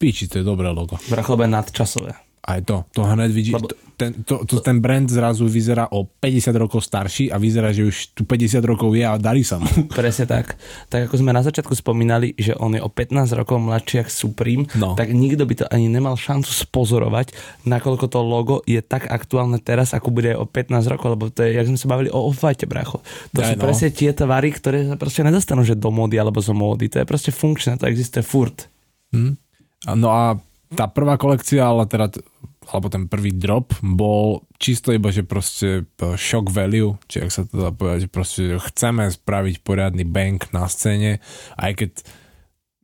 [0.00, 0.96] piči, to je dobré logo.
[1.12, 2.29] Bracho, nadčasové.
[2.40, 3.68] Aj to, to hneď vidí, Lebo-
[4.00, 8.16] ten, to, to, ten brand zrazu vyzerá o 50 rokov starší a vyzerá, že už
[8.16, 9.68] tu 50 rokov je a darí sa mu.
[9.92, 10.56] Presne tak.
[10.88, 14.64] Tak ako sme na začiatku spomínali, že on je o 15 rokov mladší ako Supreme,
[14.72, 14.96] No.
[14.96, 17.36] tak nikto by to ani nemal šancu spozorovať,
[17.68, 21.60] nakoľko to logo je tak aktuálne teraz, ako bude o 15 rokov, lebo to je,
[21.60, 23.04] jak sme sa bavili o off bracho.
[23.36, 23.62] To Aj sú no.
[23.68, 26.88] presne tie tvary, ktoré sa proste nedostanú, že do módy alebo zo módy.
[26.88, 28.64] To je proste funkčné, to existuje furt.
[29.84, 32.14] A No a tá prvá kolekcia, ale teda,
[32.70, 37.42] alebo ten prvý drop bol čisto iba, že proste e, shock value, či ak sa
[37.42, 41.18] to dá povedať, že proste chceme spraviť poriadny bank na scéne,
[41.58, 41.90] aj keď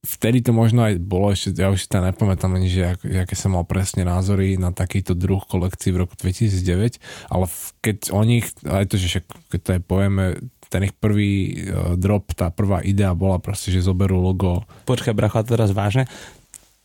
[0.07, 3.35] vtedy to možno aj bolo ešte, ja už si to nepamätám ani, že ak, aké
[3.35, 7.45] som mal presne názory na takýto druh kolekcií v roku 2009, ale
[7.83, 10.25] keď oni, ch- aj to, že však, keď to aj povieme,
[10.67, 15.43] ten ich prvý uh, drop, tá prvá idea bola proste, že zoberú logo Počkaj, bracho,
[15.47, 16.11] teraz vážne.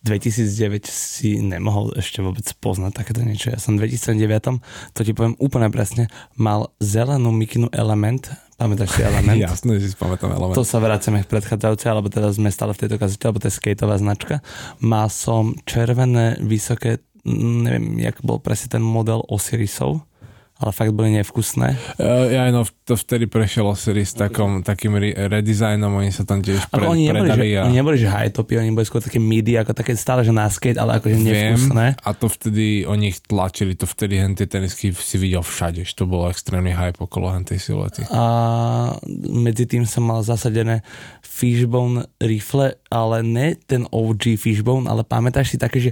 [0.02, 3.54] 2009 si nemohol ešte vôbec poznať takéto niečo.
[3.54, 4.58] Ja som v 2009,
[4.98, 9.38] to ti poviem úplne presne, mal zelenú mikinu Element, pamätáš si Element?
[9.46, 10.58] Jasné, že si pamätám element.
[10.58, 13.58] To sa vracame k predchádzajúcej, alebo teda sme stále v tejto kazete, alebo to je
[13.62, 14.42] skateová značka.
[14.82, 20.02] Mal som červené, vysoké, mm, neviem, jak bol presne ten model Osirisov,
[20.62, 21.98] ale fakt boli nevkusné.
[21.98, 26.46] Uh, ja no, to vtedy prešlo sérii s takom, takým re- redesignom, oni sa tam
[26.46, 29.02] tiež pre, oni neboli, predali že, a oni neboli, že high topy, oni boli skôr
[29.02, 31.86] také midi, ako také stále, že na skate, ale akože viem, nevkusné.
[31.98, 35.98] a to vtedy oni ich tlačili, to vtedy hen tie tenisky si videl všade, že
[35.98, 38.06] to bolo extrémny hype okolo hen tej silety.
[38.14, 38.24] a
[39.34, 40.86] medzi tým som mal zasadené
[41.26, 45.92] Fishbone rifle, ale ne ten OG Fishbone, ale pamätáš si také, že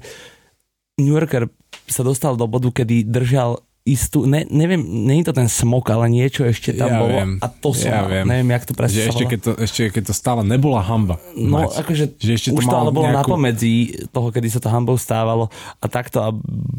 [0.99, 1.47] New Yorker
[1.87, 4.79] sa dostal do bodu, kedy držal istú, ne, neviem,
[5.11, 8.01] je to ten smok, ale niečo ešte tam Ja bolo viem, a to som ja
[8.03, 8.23] viem.
[8.23, 11.17] neviem, jak to presne Že ešte keď, to, ešte keď to stále nebola hamba.
[11.33, 11.81] No, mať.
[11.81, 13.73] akože že ešte už to ale bolo nejakú- napomedzi
[14.07, 16.29] toho, kedy sa to hambou stávalo a takto a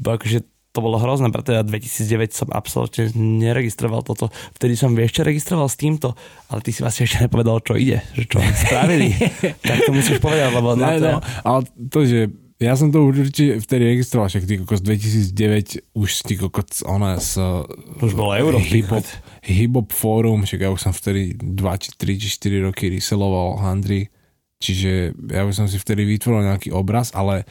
[0.08, 0.40] akože
[0.70, 4.30] to bolo hrozné, preto ja 2009 som absolútne neregistroval toto.
[4.54, 6.14] Vtedy som vieš čo registroval s týmto,
[6.46, 9.10] ale ty si vlastne ešte nepovedal, čo ide, že čo spravili.
[9.66, 11.08] tak to musíš povedať, lebo na Ne, to...
[11.08, 12.30] no, ale to, že
[12.60, 17.40] ja som to určite vtedy registroval, však ty kokos 2009 už ty kokos ona s
[18.04, 19.02] Už bolo euro, hip-hop,
[19.48, 24.12] hip-hop fórum, však ja už som vtedy 2 či 3 či 4 roky reseloval handry,
[24.60, 27.48] čiže ja už som si vtedy vytvoril nejaký obraz, ale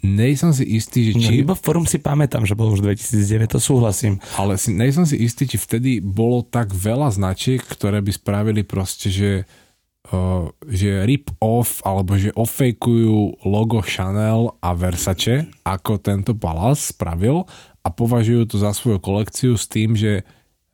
[0.00, 3.52] nej som si istý, že No, či, iba forum si pamätám, že bol už 2009,
[3.52, 4.16] to súhlasím.
[4.40, 8.64] ale si, nej som si istý, či vtedy bolo tak veľa značiek, ktoré by spravili
[8.64, 9.44] proste, že
[10.64, 17.44] že rip-off alebo že offakeujú logo Chanel a Versace, ako tento Palace spravil
[17.84, 20.24] a považujú to za svoju kolekciu s tým, že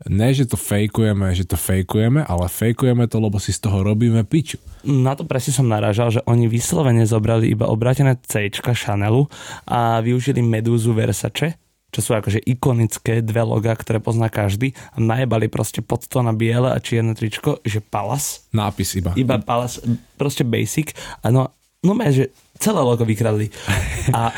[0.06, 4.22] ne, že to fejkujeme, že to fejkujeme, ale fejkujeme to, lebo si z toho robíme
[4.26, 4.60] piču.
[4.84, 9.26] Na to presne som narážal, že oni vyslovene zobrali iba obrátené C Chanelu
[9.64, 11.56] a využili medúzu Versace,
[11.94, 16.34] čo sú akože ikonické dve loga, ktoré pozná každý a najebali proste pod to na
[16.34, 19.14] biele a čierne tričko, že Palace, Nápis iba.
[19.14, 19.78] iba Palace,
[20.18, 20.90] proste basic
[21.22, 21.54] a no,
[21.86, 23.54] no mé, že celé logo vykradli.
[24.10, 24.34] A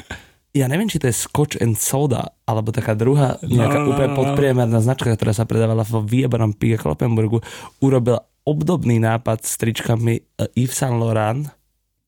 [0.56, 3.90] ja neviem, či to je Scotch and Soda, alebo taká druhá nejaká No, no, no,
[3.92, 4.16] úplne no.
[4.24, 7.44] podpriemerná značka, ktorá sa predávala vo vyjebanom Pike Kloppenburgu,
[7.84, 11.44] urobila obdobný nápad s tričkami eh, Yves Saint Laurent.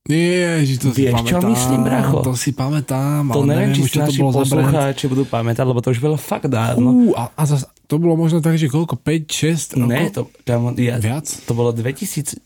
[0.09, 2.19] Nie, že to si Vieš, čo pamätám, myslím, bracho?
[2.25, 5.65] To si pamätám, To ale neviem, či už, si čo to bolo poslucháči budú pamätať,
[5.69, 6.89] lebo to už bolo fakt dávno.
[6.89, 8.97] Ú, a, a zas, to bolo možno tak, že koľko?
[8.97, 9.93] 5, 6 rokov?
[9.93, 11.29] Ne, to, kamo, ja, Viac?
[11.45, 12.41] to bolo 2009-10,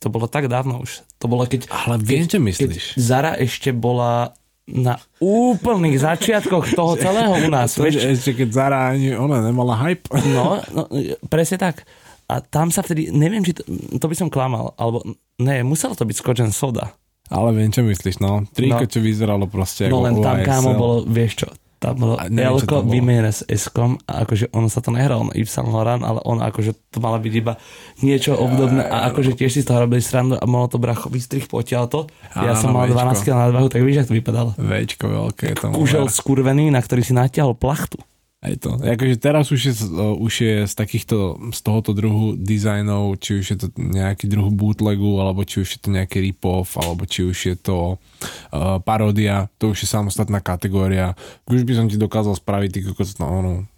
[0.00, 1.04] to bolo tak dávno už.
[1.20, 1.68] To bolo keď...
[1.68, 2.84] Ale viem, čo keď myslíš.
[2.96, 4.32] Zara ešte bola
[4.70, 7.74] na úplných začiatkoch toho celého u nás.
[7.80, 10.08] To, že ešte keď Zara ani ona nemala hype.
[10.32, 10.88] No, no,
[11.28, 11.84] presne tak.
[12.30, 13.66] A tam sa vtedy, neviem, či to,
[13.98, 15.02] to by som klamal, alebo
[15.40, 16.92] ne, muselo to byť Scotch and Soda.
[17.26, 18.42] Ale viem, čo myslíš, no.
[18.50, 18.90] Triko, No.
[18.90, 22.84] čo vyzeralo proste No len tam, kámo, bolo, vieš čo, tam bolo bolo.
[22.84, 26.36] vymenené s S-kom a akože ono sa to nehralo na Yves Saint Laurent, ale on
[26.38, 27.54] akože to malo byť iba
[28.02, 31.46] niečo obdobné a akože tiež si z toho robili srandu a mohlo to bracho vystrih
[31.46, 32.00] potiaľ to.
[32.34, 33.00] Ja som mal viečko.
[33.00, 34.50] 12 kg nadvahu, tak víš, jak to vypadalo.
[34.58, 35.46] Večko veľké.
[35.70, 37.96] Kužel skurvený, na ktorý si natiahol plachtu.
[38.40, 38.80] Aj to.
[38.80, 39.74] Akože teraz už je,
[40.16, 45.20] už je z takýchto, z tohoto druhu dizajnov, či už je to nejaký druh bootlegu,
[45.20, 49.76] alebo či už je to nejaký rip-off, alebo či už je to uh, paródia, to
[49.76, 51.12] už je samostatná kategória.
[51.52, 53.68] Už by som ti dokázal spraviť ty kokos, no, no,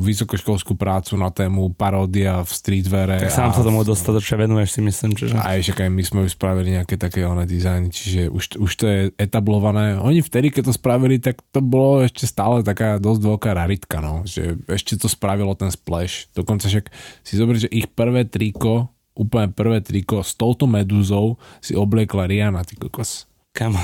[0.00, 3.20] vysokoškolskú prácu na tému paródia v streetweare.
[3.20, 5.36] Tak sám sa tomu dostatočne venuješ si myslím, čiže...
[5.36, 8.84] a ešte aj my sme už spravili nejaké také one dizajny, čiže už, už to
[8.88, 10.00] je etablované.
[10.00, 14.24] Oni vtedy, keď to spravili, tak to bolo ešte stále taká dosť veľká raritka, no,
[14.24, 16.32] že ešte to spravilo ten splash.
[16.32, 16.88] Dokonca však
[17.20, 22.64] si zober, že ich prvé triko, úplne prvé triko s touto medúzou si obliekla Rihanna,
[22.64, 23.28] ty kokos.
[23.52, 23.76] Kamo,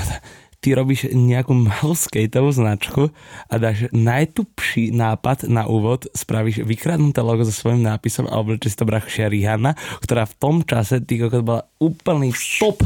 [0.59, 3.11] ty robíš nejakú malú skateovú značku
[3.47, 8.75] a dáš najtupší nápad na úvod, spravíš vykradnuté logo so svojím nápisom a oblečí si
[8.75, 12.83] to brachšia Rihanna, ktorá v tom čase ty bola úplný top.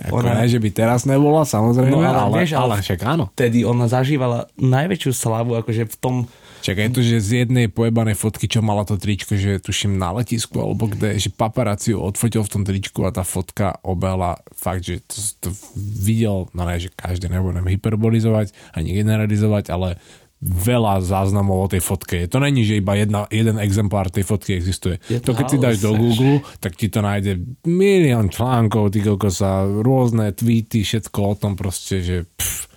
[0.00, 2.74] Ako Ona- ne, že by teraz nebola, samozrejme, No, ale ale, ale, vieš, ale- ale
[2.80, 3.24] však áno.
[3.36, 6.14] Vtedy ona zažívala najväčšiu slavu, akože v tom,
[6.60, 10.12] Čakaj, je to, že z jednej pojebanej fotky, čo mala to tričko, že tuším na
[10.12, 14.84] letisku, alebo kde, že paparazzi ju odfotil v tom tričku a tá fotka obela fakt,
[14.84, 15.48] že to, to
[15.80, 19.96] videl, no ne, že každý nebudem hyperbolizovať ani generalizovať, ale
[20.40, 22.24] veľa záznamov o tej fotke.
[22.32, 24.96] To není, že iba jedna, jeden exemplár tej fotky existuje.
[25.12, 25.92] Je to keď si dáš do.
[25.92, 27.36] Google, tak ti to nájde
[27.68, 32.72] milión článkov, ty sa rôzne tweety, všetko o tom proste, že pff,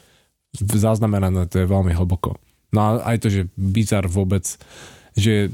[0.60, 2.36] zaznamenané, to je veľmi hlboko.
[2.74, 4.44] No a aj to, že bizar vôbec,
[5.14, 5.54] že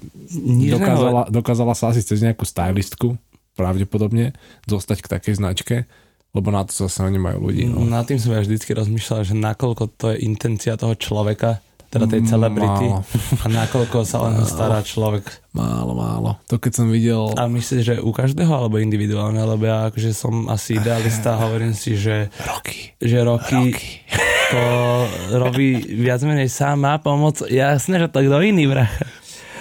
[0.71, 3.19] dokázala, dokázala sa asi cez nejakú stylistku
[3.59, 4.31] pravdepodobne
[4.65, 5.75] dostať k takej značke,
[6.31, 7.67] lebo na to zase oni majú ľudí.
[7.67, 7.83] No.
[7.83, 11.59] nad tým som ja vždycky rozmýšľal, že nakoľko to je intencia toho človeka,
[11.89, 13.01] teda tej celebrity Málo.
[13.41, 15.25] a nakoľko sa len stará človek.
[15.57, 16.37] Málo, málo.
[16.45, 17.33] To keď som videl...
[17.33, 21.97] A myslíš, že u každého alebo individuálne, lebo ja akože som asi idealista, hovorím si,
[21.97, 22.93] že, Roky.
[23.01, 23.89] že roky, Roky.
[24.49, 24.61] To
[25.37, 27.45] robí viac menej sám, má pomoc.
[27.45, 29.05] Jasné, že to kto iný, bracha.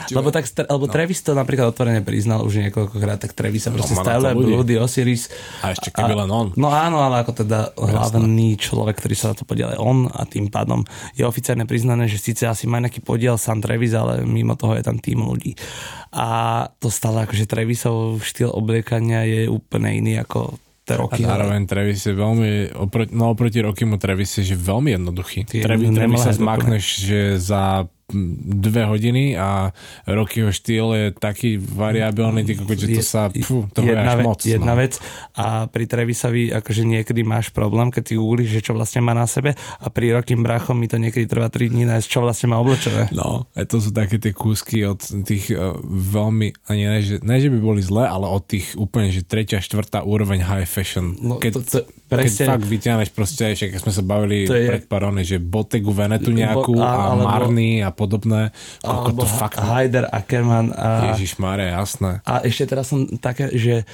[0.08, 0.92] Lebo, tak, lebo no.
[0.92, 4.56] Travis to napríklad otvorene priznal už niekoľkokrát, tak Travis sa proste má na to styluje.
[4.56, 5.28] Bloody Osiris.
[5.60, 6.56] A ešte keby len on.
[6.56, 10.24] No áno, ale ako teda hlavný človek, ktorý sa na to podiel je on a
[10.24, 14.56] tým pádom je oficiálne priznané, že síce asi má nejaký podiel sám Travis, ale mimo
[14.56, 15.52] toho je tam tým ľudí.
[16.14, 20.56] A to stále akože Travisov štýl obliekania je úplne iný ako
[20.88, 25.44] tie A zároveň Travis je veľmi, oproti, no oproti Rokimu Travis je že veľmi jednoduchý.
[25.44, 29.68] Ty Travis, Travis sa aj zmakneš, že za dve hodiny a
[30.08, 34.40] Rockyho štýl je taký variabilný, ty že to sa, pfu, to je jedna, ve- moc.
[34.40, 34.80] jedna no.
[34.80, 34.96] vec
[35.36, 39.28] a pri Trevisovi akože niekedy máš problém, keď si googlíš, že čo vlastne má na
[39.28, 42.56] sebe a pri Rokým brachom mi to niekedy trvá 3 dní nájsť, čo vlastne má
[42.56, 43.12] oblečené.
[43.12, 47.36] No, a to sú také tie kúsky od tých uh, veľmi, ani ne, že, ne,
[47.36, 51.12] že by boli zlé, ale od tých úplne, že tretia, štvrtá úroveň high fashion.
[51.20, 54.64] No, keď, to- to- keď presne- fakt vyťahneš proste, keď sme sa bavili To je-
[54.66, 58.50] pred pár rony, že Bottegu Venetu nejakú Bo- a, a- alebo- Marny a podobné.
[58.80, 59.56] Koľko to fakt...
[59.58, 62.20] Haider Ackerman a, Ježiš Mare, jasné.
[62.22, 63.84] a ešte teraz som také, že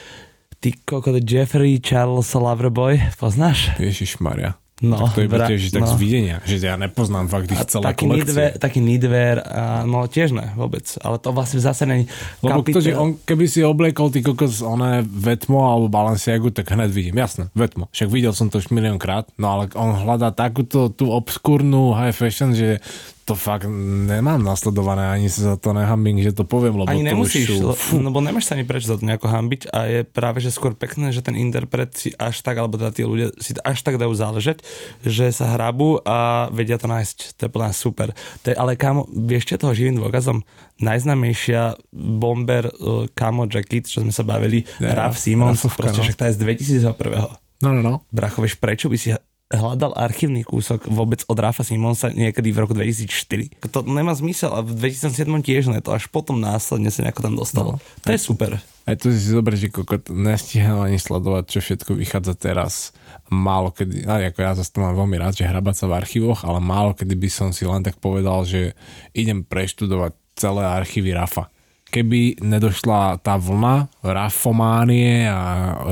[0.57, 3.75] ty kokot Jeffrey Charles Loverboy, poznáš?
[3.77, 4.55] Ježiš Maria.
[4.83, 5.95] No, tak to iba bra- tiež tak no.
[5.95, 8.27] z videnia, že ja nepoznám fakt ich celé taký kolekcie.
[8.27, 10.83] Nidwear, taký Nidwear, a no tiež ne, vôbec.
[10.99, 12.11] Ale to vlastne zase není
[12.43, 16.75] Lebo kapitál- to, že on, keby si obliekol ty kokos oné Vetmo alebo Balenciagu, tak
[16.75, 17.87] hneď vidím, jasné, Vetmo.
[17.95, 22.51] Však videl som to už miliónkrát, no ale on hľadá takúto tú obskúrnu high fashion,
[22.51, 22.83] že
[23.25, 27.17] to fakt nemám nasledované, ani sa za to nehambím, že to poviem, lebo Ani to
[27.17, 30.01] nemusíš, už sú, le- lebo nemáš sa ani prečo za to nejako hambiť a je
[30.05, 33.57] práve, že skôr pekné, že ten interpret si až tak, alebo teda tí ľudia si
[33.65, 34.61] až tak dajú záležať,
[35.01, 37.41] že sa hrabu a vedia to nájsť.
[37.41, 38.13] To je plná super.
[38.45, 40.45] To je, ale kámo, vieš čo toho živým dôkazom?
[40.85, 46.05] Najznámejšia bomber uh, Camo Jacket, čo sme sa bavili, Ja, Raf Simons, proste no.
[46.05, 46.45] však tá je z
[46.93, 47.41] 2001.
[47.65, 47.95] No, no, no.
[48.13, 49.17] Bracho, vieš, prečo by si
[49.53, 53.61] hľadal archívny kúsok vôbec od Rafa Simonsa niekedy v roku 2004.
[53.69, 57.35] To nemá zmysel a v 2007 tiež ne, to až potom následne sa nejako tam
[57.37, 57.71] dostalo.
[57.77, 58.51] No, to je super.
[58.85, 62.93] Aj to si zober, že kokot nestihal ani sledovať, čo všetko vychádza teraz.
[63.33, 66.61] Málo kedy, ako ja zase to mám veľmi rád, že hrabať sa v archívoch, ale
[66.61, 68.77] málo kedy by som si len tak povedal, že
[69.17, 71.49] idem preštudovať celé archívy Rafa.
[71.89, 75.41] Keby nedošla tá vlna Rafománie a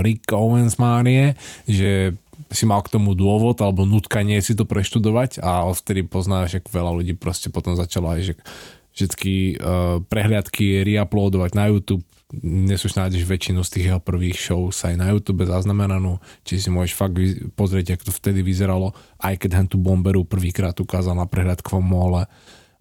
[0.02, 2.18] Rick Owens mánie, že
[2.52, 6.92] si mal k tomu dôvod alebo nutkanie si to preštudovať a odvtedy poznáš, že veľa
[7.02, 8.34] ľudí proste potom začalo aj, že
[8.92, 12.04] všetky uh, prehliadky reuploadovať na YouTube.
[12.32, 16.72] Dnes už nájdeš väčšinu z tých jeho prvých shows aj na YouTube zaznamenanú, či si
[16.72, 17.16] môžeš fakt
[17.56, 22.24] pozrieť, ako to vtedy vyzeralo, aj keď hen tú bomberu prvýkrát ukázal na prehliadkovom mole.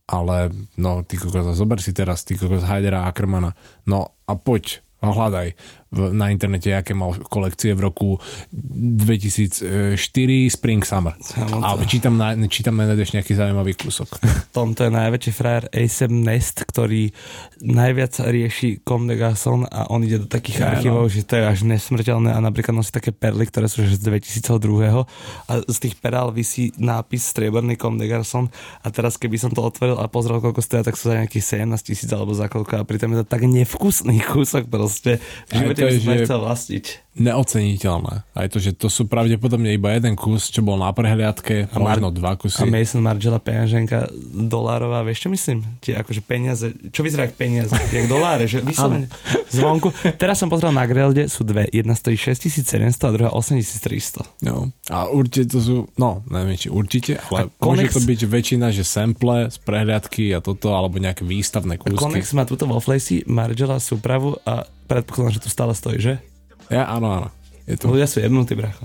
[0.07, 3.55] Ale no, ty kokos, zober si teraz, ty kokos Haidera Ackermana.
[3.87, 5.55] No a poď, hľadaj.
[5.91, 8.09] Na internete, aké mal kolekcie v roku
[8.55, 9.99] 2004
[10.47, 11.19] Spring Summer.
[11.19, 11.67] Samozrejme.
[11.67, 14.07] A čítam, na, čítam nájdeš nejaký zaujímavý kúsok.
[14.55, 17.11] tomto je najväčší frajer A7 Nest, ktorý
[17.59, 20.69] najviac rieši Comme des Garçons a on ide do takých Áno.
[20.79, 25.03] archívov, že to je až nesmrteľné a napríklad nosí také perly, ktoré sú z 2002
[25.51, 28.47] a z tých perál vysí nápis strieborný Comme des Garçons
[28.79, 31.83] a teraz keby som to otvoril a pozrel, koľko stoja, tak sú za nejakých 17
[31.83, 35.19] tisíc alebo za koľko a pritom je to tak nevkusný kúsok proste.
[35.51, 36.85] Aj to je, že- nechcel vlastniť.
[37.11, 38.23] Neoceniteľné.
[38.31, 41.99] Aj to, že to sú pravdepodobne iba jeden kus, čo bol na prehliadke, A Mar-
[41.99, 42.63] možno dva A kusy.
[42.63, 45.59] Mason Margiela peňaženka dolárová, vieš čo myslím?
[45.83, 49.11] Tie akože peniaze, čo vyzerá ako peniaze, jak doláre, že vyslovene
[49.51, 49.91] zvonku.
[50.15, 52.71] Teraz som pozrel na Grelde, sú dve, jedna stojí 6700
[53.03, 54.23] a druhá 8300.
[54.41, 54.71] No.
[54.87, 58.71] A určite to sú, no, neviem či určite, ale A môže Konex- to byť väčšina,
[58.71, 61.99] že sample z prehliadky a toto, alebo nejaké výstavné kúsky.
[61.99, 66.19] Konex má túto vo Flacey, Margiela súpravu a predpokladám, že tu stále stojí, že?
[66.67, 67.27] Ja, áno, áno.
[67.63, 68.83] Je to, Ľudia sú jebnutí, bracho.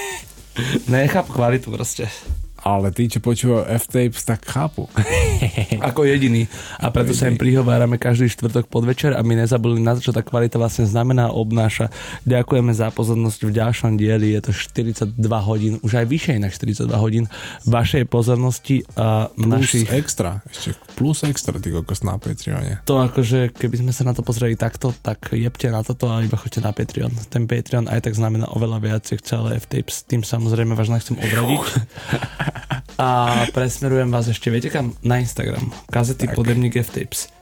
[0.92, 2.08] Nechápu kvalitu proste.
[2.60, 4.86] Ale tí, čo počúvajú F-tapes, tak chápu.
[5.88, 6.44] Ako jediný.
[6.76, 10.20] A preto sa im prihovárame každý štvrtok podvečer a my nezabudli na to, čo tá
[10.20, 11.88] kvalita vlastne znamená a obnáša.
[12.28, 14.36] Ďakujeme za pozornosť v ďalšom dieli.
[14.36, 17.24] Je to 42 hodín, už aj vyššie než 42 hodín
[17.64, 19.88] vašej pozornosti a Plus našich...
[19.92, 22.84] extra, ešte plus extra, ty kokos na Patreone.
[22.84, 26.36] To akože, keby sme sa na to pozreli takto, tak jebte na toto a iba
[26.36, 27.12] choďte na Patreon.
[27.32, 30.04] Ten Patreon aj tak znamená oveľa viac, jak celé F-Tapes.
[30.04, 31.64] Tým samozrejme vás nechcem odradiť.
[32.96, 33.08] A
[33.50, 34.92] presmerujem vás ešte, viete kam?
[35.00, 35.72] Na Instagram.
[35.88, 36.36] Kazety Tak.
[36.36, 37.32] F-Tapes.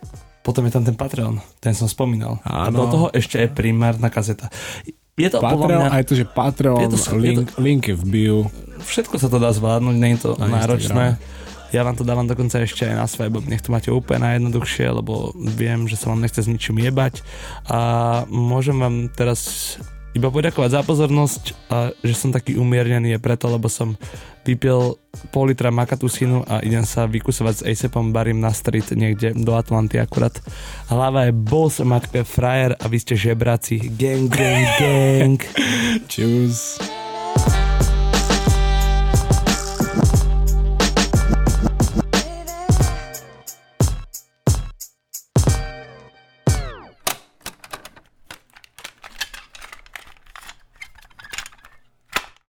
[0.41, 2.41] Potom je tam ten Patreon, ten som spomínal.
[2.41, 2.81] A Áno.
[2.81, 4.49] do toho ešte je primárna kazeta.
[5.19, 7.97] Je to Patreon, mňa, aj to, že Patreon, Je to- je to- link, link je
[7.99, 8.39] v bio.
[8.81, 11.19] všetko sa to dá zvládnuť, nie je to Na náročné.
[11.69, 15.37] Ja vám to dávam dokonca ešte aj na Svajbob, nech to máte úplne najjednoduchšie, lebo
[15.37, 17.21] viem, že sa vám nechce s ničím jebať
[17.69, 17.81] a
[18.25, 19.77] môžem vám teraz
[20.17, 23.95] iba poďakovať za pozornosť a že som taký umiernený je preto, lebo som
[24.49, 24.97] vypil
[25.29, 30.01] pol litra makatusinu a idem sa vykusovať s ASAPom Barim na street niekde do Atlanty
[30.01, 30.33] akurát.
[30.89, 33.93] Hlava je boss, matka je frajer a vy ste žebraci.
[34.01, 35.39] Gang, gang, gang.
[36.13, 36.81] Čus.